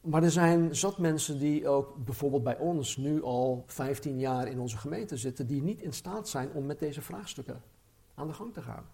[0.00, 4.60] Maar er zijn zat mensen die ook bijvoorbeeld bij ons nu al 15 jaar in
[4.60, 7.62] onze gemeente zitten, die niet in staat zijn om met deze vraagstukken
[8.14, 8.84] aan de gang te gaan.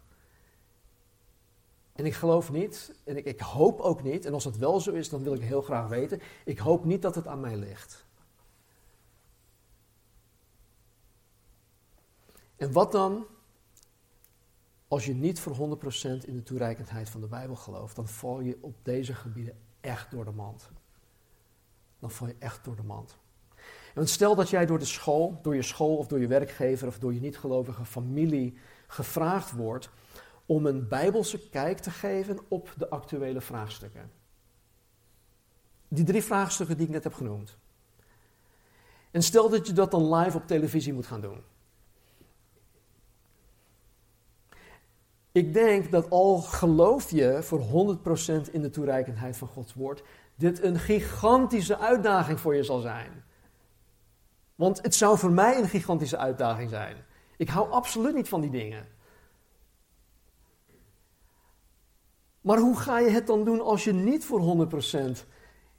[1.95, 4.93] En ik geloof niet, en ik, ik, hoop ook niet, en als dat wel zo
[4.93, 8.05] is, dan wil ik heel graag weten, ik hoop niet dat het aan mij ligt.
[12.57, 13.27] En wat dan
[14.89, 15.79] als je niet voor
[16.23, 20.11] 100% in de toereikendheid van de Bijbel gelooft, dan val je op deze gebieden echt
[20.11, 20.71] door de mand.
[21.99, 23.17] Dan val je echt door de mand.
[23.95, 26.99] Want stel dat jij door de school, door je school of door je werkgever of
[26.99, 29.91] door je niet-gelovige familie gevraagd wordt
[30.47, 34.11] om een bijbelse kijk te geven op de actuele vraagstukken.
[35.89, 37.57] Die drie vraagstukken die ik net heb genoemd.
[39.11, 41.43] En stel dat je dat dan live op televisie moet gaan doen.
[45.33, 47.61] Ik denk dat al geloof je voor
[48.49, 50.03] 100% in de toereikendheid van Gods woord,
[50.35, 53.25] dit een gigantische uitdaging voor je zal zijn.
[54.55, 56.97] Want het zou voor mij een gigantische uitdaging zijn.
[57.37, 58.87] Ik hou absoluut niet van die dingen.
[62.45, 65.27] Maar hoe ga je het dan doen als je niet voor 100%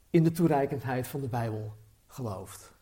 [0.09, 1.74] in de toereikendheid van de Bijbel
[2.07, 2.74] gelooft?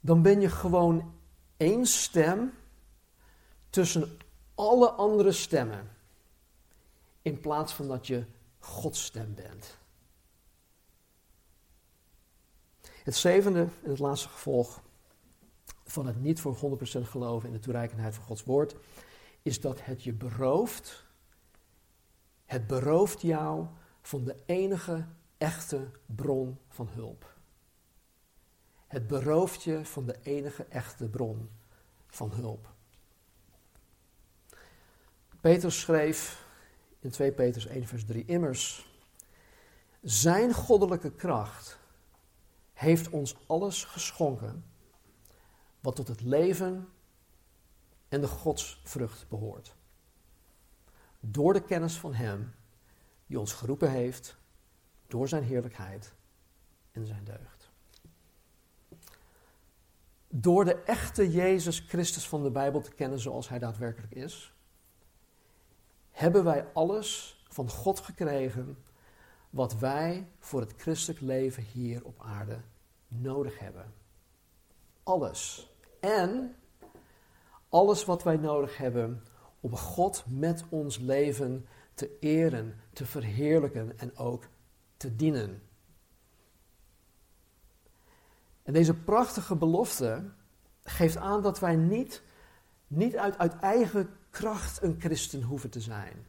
[0.00, 1.14] Dan ben je gewoon
[1.56, 2.52] één stem
[3.70, 4.18] tussen
[4.54, 5.90] alle andere stemmen.
[7.22, 8.24] In plaats van dat je
[8.58, 9.78] Gods stem bent.
[13.02, 14.80] Het zevende en het laatste gevolg
[15.84, 18.74] van het niet voor 100% geloven in de toereikendheid van Gods woord
[19.42, 21.06] is dat het je berooft.
[22.44, 23.66] Het berooft jou
[24.02, 25.06] van de enige
[25.38, 27.36] echte bron van hulp.
[28.86, 31.50] Het berooft je van de enige echte bron
[32.06, 32.72] van hulp.
[35.40, 36.46] Petrus schreef
[36.98, 38.92] in 2 Petrus 1 vers 3 immers,
[40.02, 41.78] zijn goddelijke kracht
[42.72, 44.64] heeft ons alles geschonken
[45.80, 46.88] wat tot het leven
[48.08, 49.74] en de godsvrucht behoort.
[51.20, 52.54] Door de kennis van Hem
[53.26, 54.36] die ons geroepen heeft,
[55.06, 56.14] door Zijn heerlijkheid
[56.92, 57.70] en Zijn deugd.
[60.28, 64.54] Door de echte Jezus Christus van de Bijbel te kennen zoals Hij daadwerkelijk is,
[66.10, 68.78] hebben wij alles van God gekregen
[69.50, 72.60] wat wij voor het christelijk leven hier op aarde
[73.08, 73.94] nodig hebben.
[75.02, 75.70] Alles.
[76.00, 76.56] En
[77.68, 79.22] alles wat wij nodig hebben
[79.60, 84.48] om God met ons leven te eren, te verheerlijken en ook
[84.96, 85.62] te dienen.
[88.62, 90.30] En deze prachtige belofte
[90.82, 92.22] geeft aan dat wij niet,
[92.86, 96.26] niet uit, eigen kracht een christen hoeven te zijn.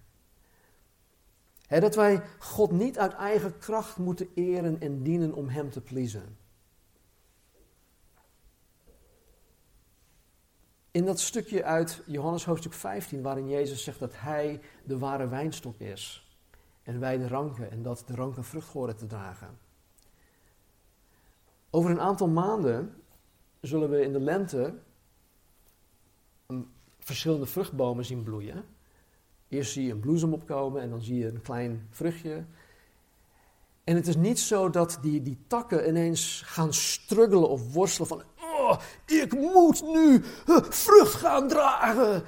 [1.67, 6.37] dat wij God niet uit eigen kracht moeten eren en dienen om Hem te pleasen.
[10.91, 15.79] In dat stukje uit Johannes hoofdstuk 15, waarin Jezus zegt dat Hij de ware wijnstok
[15.79, 16.27] is
[16.83, 19.57] en wij de ranken en dat de ranken vrucht horen te dragen.
[21.69, 23.03] Over een aantal maanden
[23.61, 24.73] zullen we in de lente
[26.99, 28.65] verschillende vruchtbomen zien bloeien.
[29.47, 32.45] Eerst zie je een bloesem opkomen en dan zie je een klein vruchtje.
[33.83, 38.23] En het is niet zo dat die, die takken ineens gaan struggelen of worstelen van,
[39.05, 40.23] ik moet nu
[40.69, 42.23] vrucht gaan dragen.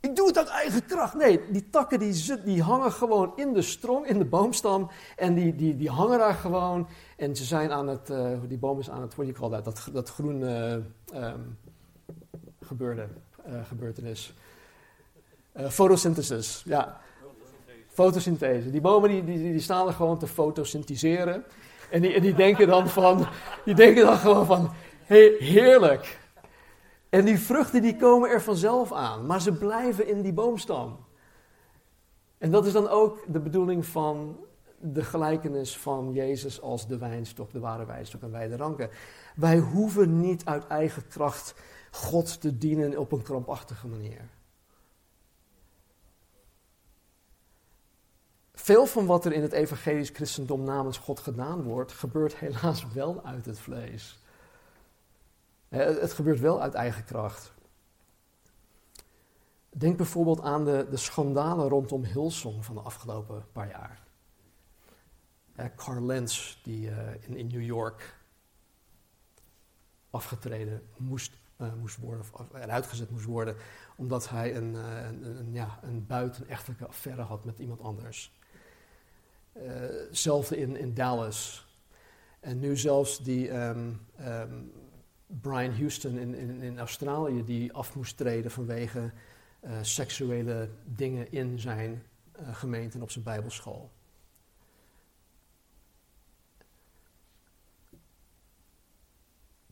[0.00, 1.14] Ik doe het uit eigen kracht.
[1.14, 4.90] Nee, die takken die, die hangen gewoon in de strong, in de boomstam.
[5.16, 6.88] En die, die, die hangen daar gewoon.
[7.16, 9.88] En ze zijn aan het, uh, die boom is aan het, wat je call dat,
[9.92, 11.58] dat groen uh, um,
[12.60, 13.06] gebeurde,
[13.48, 14.34] uh, gebeurtenis.
[15.68, 17.00] fotosynthesis, ja.
[17.88, 18.70] Fotosynthese.
[18.70, 21.44] Die bomen die, die, die staan er gewoon te fotosyntheseren.
[21.90, 23.26] En die, en die denken dan van,
[23.64, 24.70] die denken dan gewoon van,
[25.06, 26.18] hey, heerlijk.
[27.08, 31.04] En die vruchten die komen er vanzelf aan, maar ze blijven in die boomstam.
[32.38, 34.40] En dat is dan ook de bedoeling van
[34.78, 38.90] de gelijkenis van Jezus als de wijnstok, de ware wijnstok en wij de ranken.
[39.34, 41.54] Wij hoeven niet uit eigen kracht
[41.90, 44.28] God te dienen op een krampachtige manier.
[48.54, 53.24] Veel van wat er in het evangelisch christendom namens God gedaan wordt, gebeurt helaas wel
[53.24, 54.18] uit het vlees.
[55.68, 57.54] Het gebeurt wel uit eigen kracht.
[59.68, 64.04] Denk bijvoorbeeld aan de, de schandalen rondom Hillsong van de afgelopen paar jaar.
[65.76, 68.16] Carl Lenz, die uh, in, New York
[70.10, 73.56] afgetreden moest, uh, moest worden, of eruit gezet moest worden,
[73.96, 78.34] omdat hij een, uh, een, een, ja, een buitenechtelijke affaire had met iemand anders.
[79.52, 81.66] hetzelfde in, in Dallas.
[82.40, 84.72] En nu zelfs die um, um,
[85.26, 89.12] Brian Houston in, in, in, Australië, die af moest treden vanwege
[89.82, 92.02] seksuele dingen in zijn
[92.52, 93.90] gemeente en op zijn bijbelschool.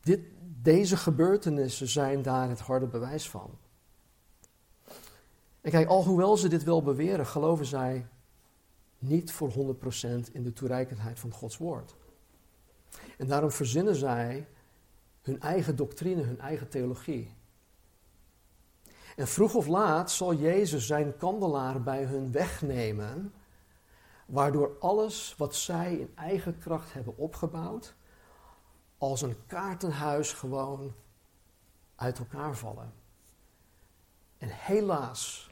[0.05, 0.21] Dit,
[0.61, 3.57] deze gebeurtenissen zijn daar het harde bewijs van.
[5.61, 8.07] En kijk, alhoewel ze dit wel beweren, geloven zij
[8.97, 11.95] niet voor 100% in de toereikendheid van Gods woord.
[13.17, 14.47] En daarom verzinnen zij
[15.25, 17.35] hun eigen doctrine, hun eigen theologie.
[19.15, 23.33] En vroeg of laat zal Jezus zijn kandelaar bij hun wegnemen,
[24.25, 27.95] waardoor alles wat zij in eigen kracht hebben opgebouwd,
[28.97, 30.93] als een kaartenhuis gewoon
[31.95, 32.93] uit elkaar vallen.
[34.37, 35.49] En helaas,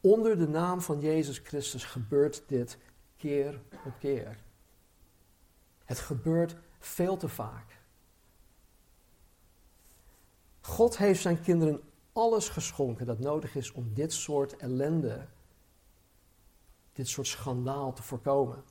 [0.00, 2.78] onder de naam van Jezus Christus gebeurt dit
[3.16, 4.38] keer op keer.
[5.84, 7.84] Het gebeurt veel te vaak.
[10.66, 11.80] God heeft zijn kinderen
[12.12, 15.26] alles geschonken dat nodig is om dit soort ellende,
[16.92, 18.64] dit soort schandaal te voorkomen.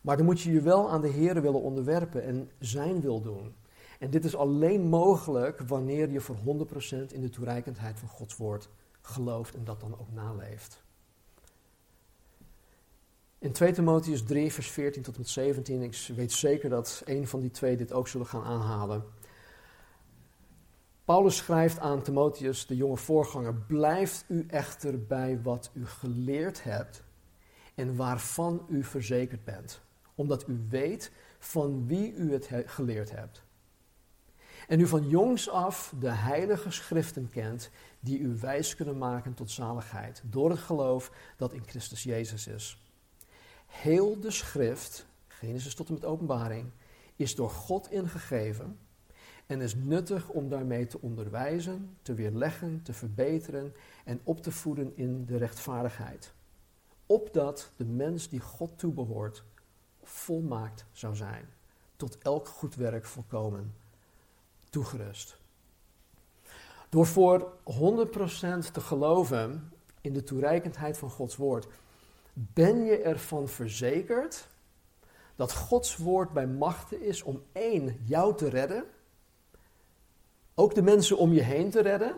[0.00, 3.54] Maar dan moet je je wel aan de Heer willen onderwerpen en zijn wil doen.
[3.98, 6.40] En dit is alleen mogelijk wanneer je voor 100%
[7.12, 8.68] in de toereikendheid van Gods woord
[9.00, 10.82] gelooft en dat dan ook naleeft.
[13.38, 17.26] In 2 Timotheus 3, vers 14 tot en met 17, ik weet zeker dat een
[17.26, 19.04] van die twee dit ook zullen gaan aanhalen.
[21.04, 27.02] Paulus schrijft aan Timotheus, de jonge voorganger, blijft u echter bij wat u geleerd hebt
[27.74, 29.82] en waarvan u verzekerd bent
[30.14, 33.42] omdat u weet van wie u het geleerd hebt.
[34.68, 39.50] En u van jongs af de heilige schriften kent, die u wijs kunnen maken tot
[39.50, 42.78] zaligheid, door het geloof dat in Christus Jezus is.
[43.66, 46.70] Heel de schrift, Genesis tot en met openbaring,
[47.16, 48.78] is door God ingegeven
[49.46, 53.74] en is nuttig om daarmee te onderwijzen, te weerleggen, te verbeteren
[54.04, 56.32] en op te voeden in de rechtvaardigheid.
[57.06, 59.44] Opdat de mens die God toebehoort
[60.02, 61.48] volmaakt zou zijn.
[61.96, 63.74] Tot elk goed werk volkomen
[64.70, 65.36] toegerust.
[66.88, 71.66] Door voor 100% te geloven in de toereikendheid van Gods woord,
[72.32, 74.48] ben je ervan verzekerd
[75.36, 78.84] dat Gods woord bij machten is om één, jou te redden,
[80.54, 82.16] ook de mensen om je heen te redden,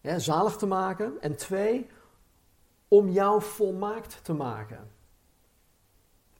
[0.00, 1.86] ja, zalig te maken, en twee,
[2.88, 4.94] om jou volmaakt te maken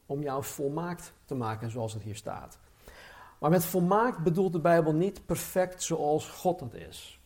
[0.07, 2.59] om jou volmaakt te maken zoals het hier staat.
[3.39, 7.21] Maar met volmaakt bedoelt de Bijbel niet perfect zoals God dat is.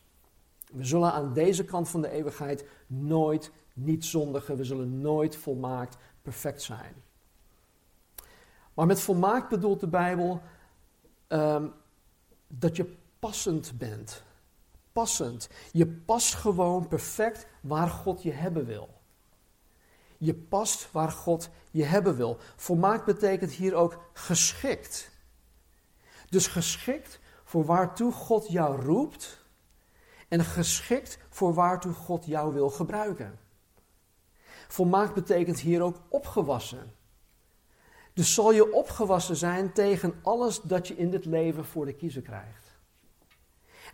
[0.71, 5.97] We zullen aan deze kant van de eeuwigheid nooit niet zondigen, we zullen nooit volmaakt
[6.21, 6.93] perfect zijn.
[8.73, 10.41] Maar met volmaakt bedoelt de Bijbel
[11.27, 11.67] ehm,
[12.47, 14.23] dat je passend bent.
[14.91, 15.49] Passend.
[15.71, 18.89] Je past gewoon perfect waar God je hebben wil.
[20.17, 22.37] Je past waar God je hebben wil.
[22.55, 25.11] Volmaakt betekent hier ook geschikt.
[26.29, 29.43] Dus geschikt voor waartoe God jou roept
[30.27, 33.39] en geschikt voor waartoe God jou wil gebruiken.
[34.67, 36.91] Volmaakt betekent hier ook opgewassen.
[38.13, 42.21] Dus zal je opgewassen zijn tegen alles dat je in dit leven voor de kiezer
[42.21, 42.60] krijgt.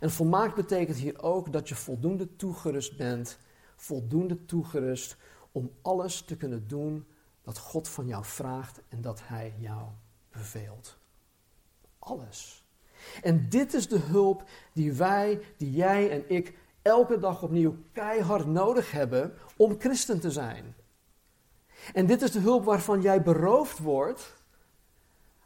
[0.00, 3.38] En volmaakt betekent hier ook dat je voldoende toegerust bent,
[3.76, 5.16] voldoende toegerust
[5.52, 7.06] om alles te kunnen doen
[7.42, 9.88] dat God van jou vraagt en dat Hij jou
[10.30, 10.98] beveelt.
[11.98, 12.66] Alles.
[13.22, 18.46] En dit is de hulp die wij, die jij en ik elke dag opnieuw keihard
[18.46, 20.74] nodig hebben om christen te zijn.
[21.92, 24.36] En dit is de hulp waarvan jij beroofd wordt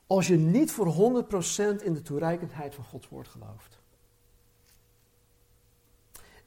[0.06, 1.24] als je niet voor
[1.80, 3.81] 100% in de toereikendheid van Gods woord gelooft.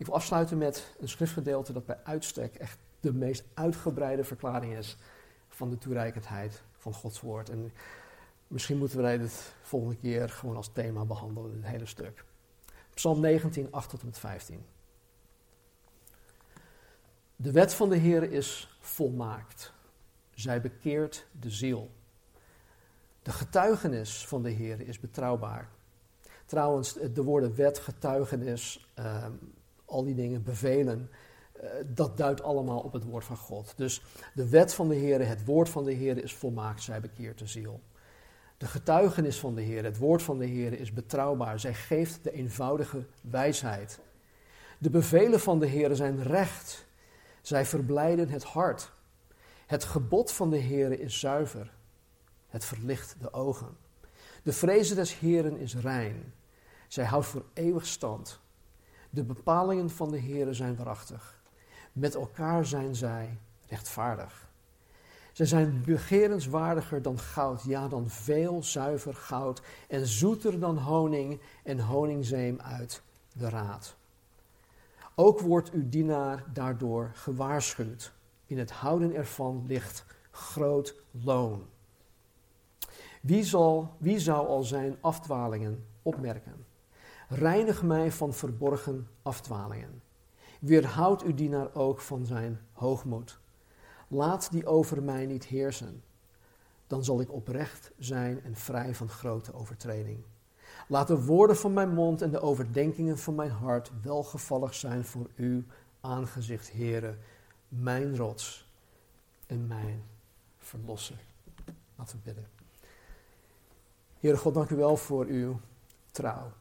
[0.05, 4.97] Ik afsluiten met een schriftgedeelte dat bij uitstek echt de meest uitgebreide verklaring is
[5.47, 7.49] van de toereikendheid van Gods woord.
[7.49, 7.71] En
[8.47, 12.25] misschien moeten wij dit volgende keer gewoon als thema behandelen, dit hele stuk.
[12.93, 14.65] Psalm 19, 8 tot en met 15.
[17.35, 19.73] De wet van de Heer is volmaakt.
[20.33, 21.91] Zij bekeert de ziel.
[23.21, 25.69] De getuigenis van de Heer is betrouwbaar.
[26.45, 29.25] Trouwens, de woorden wet, getuigenis, uh,
[29.85, 31.09] al die dingen, bevelen,
[31.63, 33.73] uh, dat duidt allemaal op het woord van God.
[33.77, 34.01] Dus
[34.33, 37.47] de wet van de Heer, het woord van de Heer is volmaakt, zij bekeert de
[37.47, 37.81] ziel.
[38.57, 42.31] De getuigenis van de Heer, het woord van de Heer is betrouwbaar, zij geeft de
[42.31, 43.99] eenvoudige wijsheid.
[44.77, 46.85] De bevelen van de Heer zijn recht,
[47.41, 48.91] zij verblijden het hart.
[49.65, 51.73] Het gebod van de Heer is zuiver.
[52.47, 53.77] Het verlicht de ogen.
[54.43, 56.33] De vrezen des Heeren is rein.
[56.87, 58.39] Zij houdt voor eeuwig stand.
[59.15, 61.41] De bepalingen van de Heer zijn waarachtig.
[61.91, 63.37] Met elkaar zijn zij
[63.67, 64.47] rechtvaardig.
[65.33, 71.79] Zij zijn begerenswaardiger dan goud, ja dan veel zuiver goud en zoeter dan honing en
[71.79, 73.01] honingzeem uit
[73.33, 73.95] de raad.
[75.15, 78.11] Ook wordt uw dienaar daardoor gewaarschuwd.
[78.45, 81.65] In het houden ervan ligt groot loon.
[83.21, 86.65] Wie, zal, wie zou al zijn afdwalingen opmerken?
[87.29, 90.01] Reinig mij van verborgen afdwalingen.
[90.59, 93.39] Weerhoud uw dienaar ook van zijn hoogmoed.
[94.07, 96.03] Laat die over mij niet heersen.
[96.87, 100.23] Dan zal ik oprecht zijn en vrij van grote overtreding.
[100.87, 105.29] Laat de woorden van mijn mond en de overdenkingen van mijn hart welgevallig zijn voor
[105.35, 105.63] uw
[106.01, 107.17] aangezicht, Heere,
[107.67, 108.69] mijn rots
[109.47, 110.03] en mijn
[110.57, 111.19] verlosser.
[111.95, 112.47] Laten we bidden.
[114.19, 115.59] Heere God, dank u wel voor uw
[116.11, 116.51] trouw.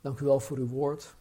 [0.00, 1.14] Dank u wel voor uw woord.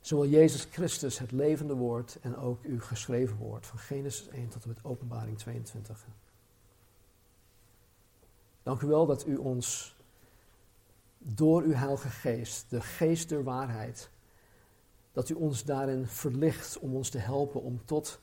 [0.00, 4.62] Zowel Jezus Christus, het levende woord, en ook uw geschreven woord, van Genesis 1 tot
[4.62, 6.06] en met Openbaring 22.
[8.62, 9.96] Dank u wel dat u ons
[11.18, 14.10] door uw Heilige Geest, de geest der waarheid,
[15.12, 18.20] dat u ons daarin verlicht om ons te helpen om tot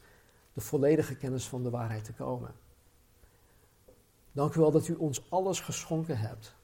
[0.54, 2.56] de volledige kennis van de waarheid te komen.
[4.32, 6.56] Dank u wel dat u ons alles geschonken hebt.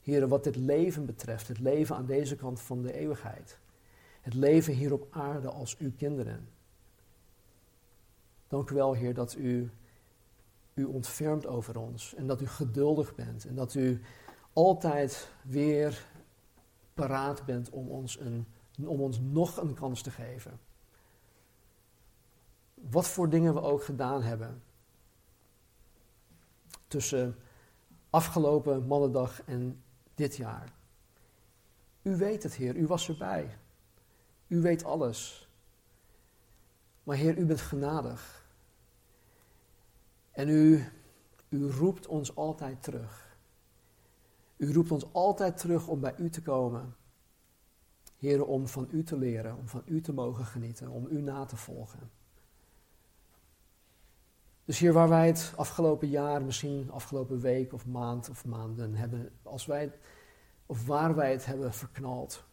[0.00, 3.58] Heren, wat dit leven betreft, het leven aan deze kant van de eeuwigheid.
[4.20, 6.48] Het leven hier op aarde als uw kinderen.
[8.48, 9.70] Dank u wel, Heer, dat u
[10.74, 14.02] u ontfermt over ons en dat u geduldig bent en dat u
[14.52, 16.06] altijd weer
[16.94, 18.46] paraat bent om ons, een,
[18.84, 20.60] om ons nog een kans te geven.
[22.74, 24.62] Wat voor dingen we ook gedaan hebben
[26.86, 27.36] tussen
[28.10, 29.82] afgelopen mannendag en
[30.20, 30.72] dit jaar.
[32.02, 33.58] U weet het, Heer, u was erbij.
[34.46, 35.48] U weet alles.
[37.02, 38.48] Maar Heer, u bent genadig.
[40.30, 40.84] En u,
[41.48, 43.36] u roept ons altijd terug.
[44.56, 46.94] U roept ons altijd terug om bij u te komen.
[48.16, 51.44] Heren, om van u te leren, om van u te mogen genieten, om u na
[51.44, 52.10] te volgen.
[54.70, 59.32] Dus hier waar wij het afgelopen jaar, misschien afgelopen week of maand of maanden hebben,
[59.42, 59.92] als wij,
[60.66, 62.44] of waar wij het hebben verknald.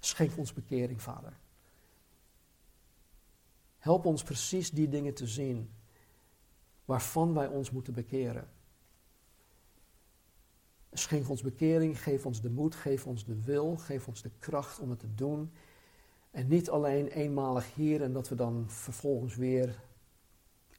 [0.00, 1.38] Schenk ons bekering, Vader.
[3.78, 5.70] Help ons precies die dingen te zien
[6.84, 8.48] waarvan wij ons moeten bekeren.
[10.92, 14.78] Schenk ons bekering, geef ons de moed, geef ons de wil, geef ons de kracht
[14.78, 15.52] om het te doen.
[16.36, 19.80] En niet alleen eenmalig hier en dat we dan vervolgens weer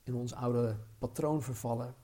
[0.04, 1.96] in ons oude patroon vervallen,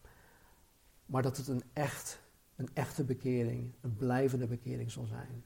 [1.06, 2.22] maar dat het een, echt,
[2.56, 5.44] een echte bekering, een blijvende bekering zal zijn.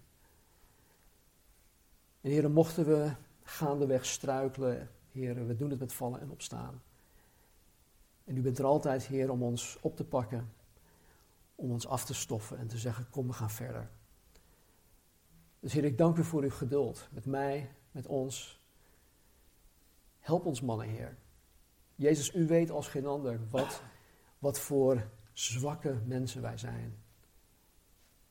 [2.21, 3.11] En heren, mochten we
[3.43, 6.81] gaandeweg struikelen, heren, we doen het met vallen en opstaan.
[8.23, 10.53] En u bent er altijd, Heer, om ons op te pakken,
[11.55, 13.89] om ons af te stoffen en te zeggen, kom, we gaan verder.
[15.59, 18.61] Dus Heer, ik dank u voor uw geduld met mij, met ons.
[20.19, 21.17] Help ons mannen, Heer.
[21.95, 23.81] Jezus, u weet als geen ander wat,
[24.39, 27.03] wat voor zwakke mensen wij zijn.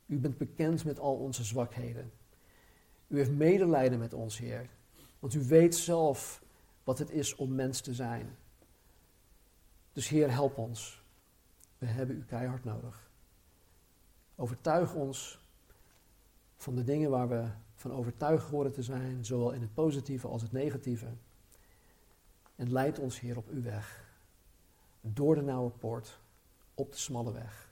[0.07, 2.13] U bent bekend met al onze zwakheden.
[3.07, 4.69] U heeft medelijden met ons, Heer.
[5.19, 6.43] Want u weet zelf
[6.85, 8.37] wat het is om mens te zijn.
[9.93, 11.05] Dus Heer, help ons.
[11.79, 13.11] We hebben u keihard nodig.
[14.35, 15.41] Overtuig ons
[16.57, 20.43] van de dingen waar we van overtuigd worden te zijn, zowel in het positieve als
[20.43, 21.07] het negatieve.
[22.55, 24.15] En leid ons, Heer, op uw weg.
[25.01, 26.21] Door de nauwe poort,
[26.75, 27.71] op de smalle weg.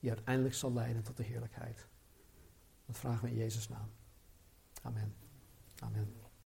[0.00, 1.88] Die uiteindelijk zal leiden tot de heerlijkheid.
[2.86, 3.90] Dat vragen we in Jezus' naam.
[4.82, 5.14] Amen.
[5.78, 6.21] Amen.